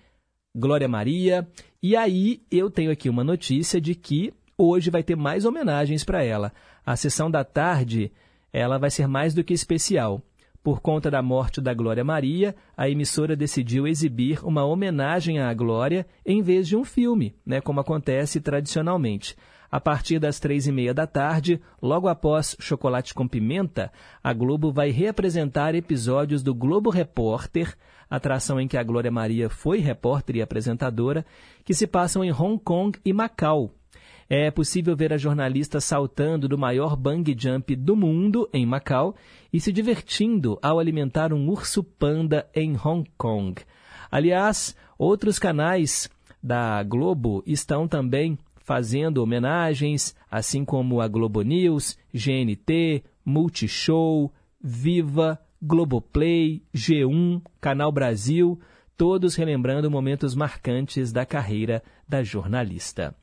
[0.56, 1.48] Glória Maria.
[1.82, 6.22] E aí eu tenho aqui uma notícia de que hoje vai ter mais homenagens para
[6.22, 6.52] ela.
[6.86, 8.12] A sessão da tarde,
[8.52, 10.22] ela vai ser mais do que especial.
[10.62, 16.06] Por conta da morte da Glória Maria, a emissora decidiu exibir uma homenagem à Glória
[16.24, 19.36] em vez de um filme, né, como acontece tradicionalmente.
[19.70, 24.70] A partir das três e meia da tarde, logo após Chocolate com Pimenta, a Globo
[24.70, 27.76] vai reapresentar episódios do Globo Repórter,
[28.09, 31.24] atração em que a Glória Maria foi repórter e apresentadora,
[31.64, 33.72] que se passam em Hong Kong e Macau.
[34.28, 39.14] É possível ver a jornalista saltando do maior bang jump do mundo, em Macau,
[39.52, 43.62] e se divertindo ao alimentar um urso panda em Hong Kong.
[44.10, 46.09] Aliás, outros canais
[46.43, 56.62] da Globo estão também fazendo homenagens, assim como a Globo News, GNT, Multishow, Viva, Globoplay,
[56.74, 58.60] G1, Canal Brasil,
[58.96, 63.14] todos relembrando momentos marcantes da carreira da jornalista.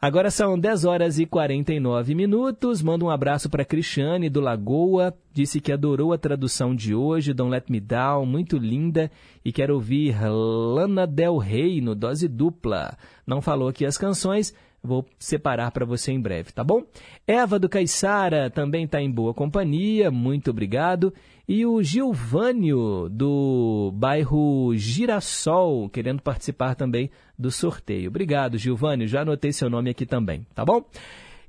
[0.00, 2.82] Agora são 10 horas e 49 minutos.
[2.82, 5.14] Manda um abraço para Cristiane do Lagoa.
[5.32, 9.10] Disse que adorou a tradução de hoje, Don't Let Me Down, muito linda.
[9.44, 12.96] E quer ouvir Lana Del Rey no Dose Dupla.
[13.26, 16.82] Não falou aqui as canções, Vou separar para você em breve, tá bom?
[17.26, 21.12] Eva do Caiçara também está em boa companhia, muito obrigado.
[21.46, 28.08] E o Gilvânio do bairro Girassol, querendo participar também do sorteio.
[28.08, 30.82] Obrigado, Gilvânio, já anotei seu nome aqui também, tá bom?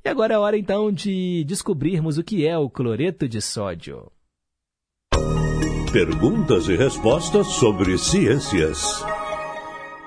[0.04, 4.12] E agora é hora então de descobrirmos o que é o cloreto de sódio.
[5.94, 9.04] Perguntas e respostas sobre ciências.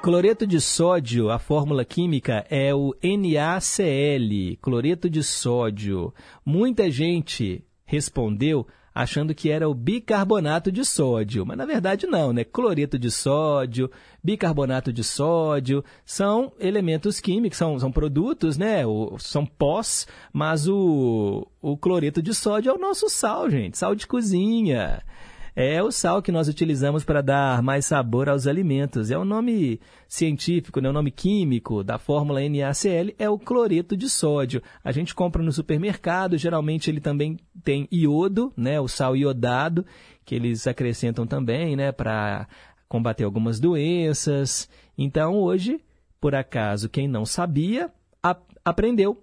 [0.04, 6.12] Cloreto de sódio, a fórmula química é o NaCl, cloreto de sódio.
[6.44, 12.44] Muita gente respondeu achando que era o bicarbonato de sódio, mas na verdade não, né?
[12.44, 13.90] Cloreto de sódio,
[14.22, 18.86] bicarbonato de sódio, são elementos químicos, são, são produtos, né?
[18.86, 23.94] O, são pós, mas o, o cloreto de sódio é o nosso sal, gente, sal
[23.94, 25.02] de cozinha
[25.56, 29.10] é o sal que nós utilizamos para dar mais sabor aos alimentos.
[29.10, 34.08] É o nome científico, né, o nome químico da fórmula NaCl é o cloreto de
[34.08, 34.62] sódio.
[34.82, 39.86] A gente compra no supermercado, geralmente ele também tem iodo, né, o sal iodado,
[40.24, 42.48] que eles acrescentam também né, para
[42.88, 44.68] combater algumas doenças.
[44.98, 45.80] Então, hoje,
[46.20, 47.92] por acaso, quem não sabia,
[48.64, 49.22] aprendeu.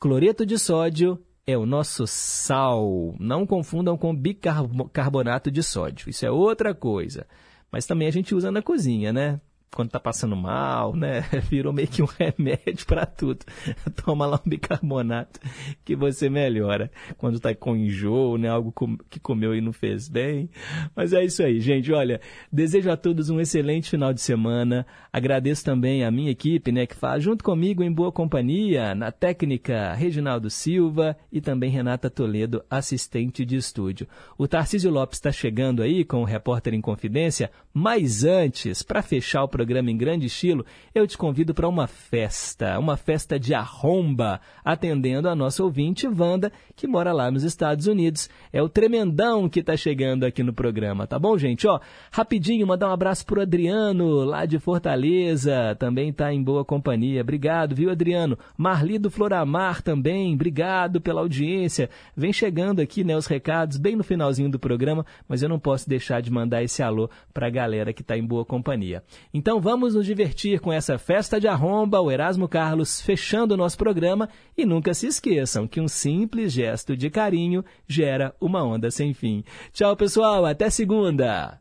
[0.00, 3.14] Cloreto de sódio é o nosso sal.
[3.20, 6.10] Não confundam com bicarbonato de sódio.
[6.10, 7.26] Isso é outra coisa.
[7.70, 9.40] Mas também a gente usa na cozinha, né?
[9.76, 11.20] Quando tá passando mal, né?
[11.50, 13.44] Virou meio que um remédio para tudo.
[14.02, 15.38] Toma lá um bicarbonato
[15.84, 16.90] que você melhora.
[17.18, 18.48] Quando tá com enjoo, né?
[18.48, 18.72] Algo
[19.10, 20.48] que comeu e não fez bem.
[20.96, 21.92] Mas é isso aí, gente.
[21.92, 24.86] Olha, desejo a todos um excelente final de semana.
[25.12, 26.86] Agradeço também a minha equipe, né?
[26.86, 32.64] Que faz junto comigo em boa companhia, na técnica Reginaldo Silva e também Renata Toledo,
[32.70, 34.08] assistente de estúdio.
[34.38, 39.42] O Tarcísio Lopes está chegando aí com o Repórter em Confidência, mas antes, para fechar
[39.42, 40.64] o programa, programa em grande estilo,
[40.94, 46.52] eu te convido para uma festa, uma festa de arromba, atendendo a nossa ouvinte Wanda,
[46.76, 48.30] que mora lá nos Estados Unidos.
[48.52, 51.66] É o tremendão que está chegando aqui no programa, tá bom, gente?
[51.66, 51.80] Ó,
[52.12, 57.22] rapidinho, mandar um abraço pro Adriano, lá de Fortaleza, também está em boa companhia.
[57.22, 58.38] Obrigado, viu, Adriano?
[58.56, 61.90] Marli do Floramar também, obrigado pela audiência.
[62.16, 65.88] Vem chegando aqui, né, os recados bem no finalzinho do programa, mas eu não posso
[65.88, 69.02] deixar de mandar esse alô para a galera que está em boa companhia.
[69.34, 73.56] Então, então vamos nos divertir com essa festa de arromba, o Erasmo Carlos fechando o
[73.56, 74.28] nosso programa
[74.58, 79.44] e nunca se esqueçam que um simples gesto de carinho gera uma onda sem fim.
[79.72, 81.60] Tchau, pessoal, até segunda!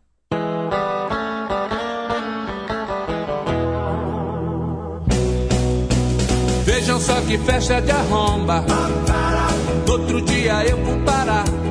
[6.63, 8.65] Vejam só que festa de arromba.
[9.87, 11.64] Outro dia eu vou parar.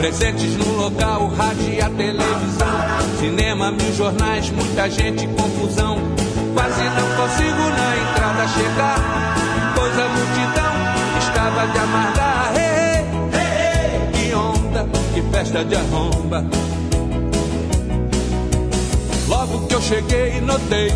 [0.00, 2.68] Presentes no local, rádio e a televisão.
[3.18, 5.98] Cinema, mil jornais, muita gente, confusão.
[6.54, 9.34] Quase não consigo na entrada chegar,
[9.74, 10.72] pois a multidão
[11.18, 12.52] estava de amargar.
[12.56, 13.04] Hey,
[13.34, 16.46] hey, hey, que onda, que festa de arromba.
[19.28, 20.94] Logo que eu cheguei, notei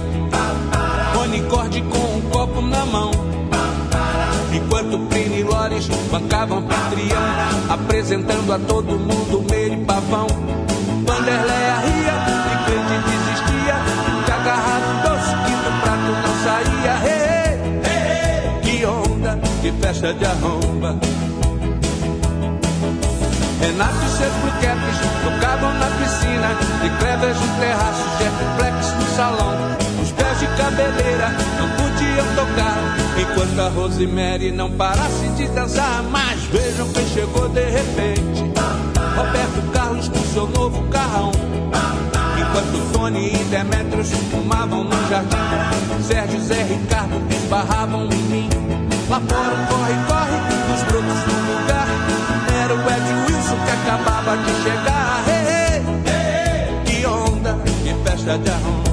[1.14, 3.10] Monicorde com um copo na mão.
[4.50, 5.43] Enquanto Plínio
[5.74, 7.22] Lores bancavam anfitrião,
[7.68, 10.26] apresentando a todo mundo meio e pavão.
[11.04, 12.14] Vanderleia ria
[12.52, 13.74] e crente desistia,
[14.24, 16.94] que agarrado doce que do prato não saía.
[17.04, 20.96] Hey, hey, que onda, que festa de arromba.
[23.60, 29.93] Renato e seus bluecaps tocavam na piscina, de Cleves no terraço, jetplex no salão.
[30.56, 36.02] Cabeleira não podiam tocar, enquanto a Rosemary não parasse de dançar.
[36.10, 38.42] Mas vejam quem chegou de repente:
[39.16, 41.32] Roberto Carlos com seu novo carrão.
[42.36, 45.36] Enquanto Tony e Demetrios fumavam no jardim,
[46.02, 48.48] Sérgio Zé Ricardo esbarravam em mim.
[49.08, 51.86] Lá fora corre-corre dos brotos do lugar.
[52.62, 55.24] Era o Ed Wilson que acabava de chegar.
[55.26, 58.83] Hey, hey, hey, que onda, que festa de arromba.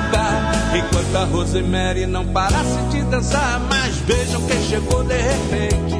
[0.00, 3.60] Tocar, enquanto a Rosemary não parasse de dançar.
[3.68, 5.94] Mas vejam quem chegou de repente: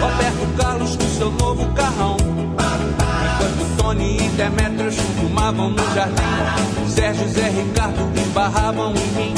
[0.00, 2.16] Roberto Carlos com seu novo carrão.
[2.16, 9.34] Enquanto Tony e Demetrios fumavam no jardim, Sérgio e Zé Ricardo esbarravam em mim.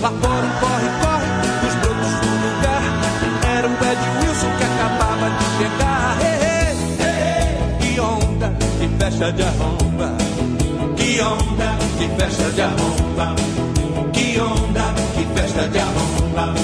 [0.00, 1.26] Lá fora um corre-corre
[1.62, 2.82] dos brotos do lugar.
[3.56, 6.18] Era o Ed Wilson que acabava de chegar.
[6.20, 10.16] Hey, hey, hey, que onda, que festa de arromba.
[10.96, 11.77] Que onda,
[12.08, 13.34] que festa de arromba.
[14.12, 16.54] Que onda, que festa de arromba.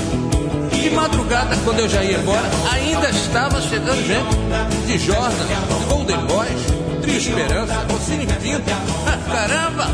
[0.71, 6.27] De madrugada, quando eu já ia embora, ainda estava chegando gente de Jordan, de Golden
[6.27, 8.71] Boys, Trio Esperança, Cine Pinto.
[9.27, 9.89] Caramba!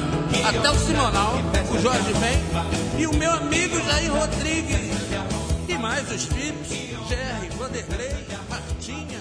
[0.45, 1.35] Até o Simonal,
[1.71, 5.01] o Jorge Ben e o meu amigo Jair Rodrigues.
[5.69, 6.69] E mais os filhos,
[7.09, 9.21] Jerry, Vanderlei, Martinha,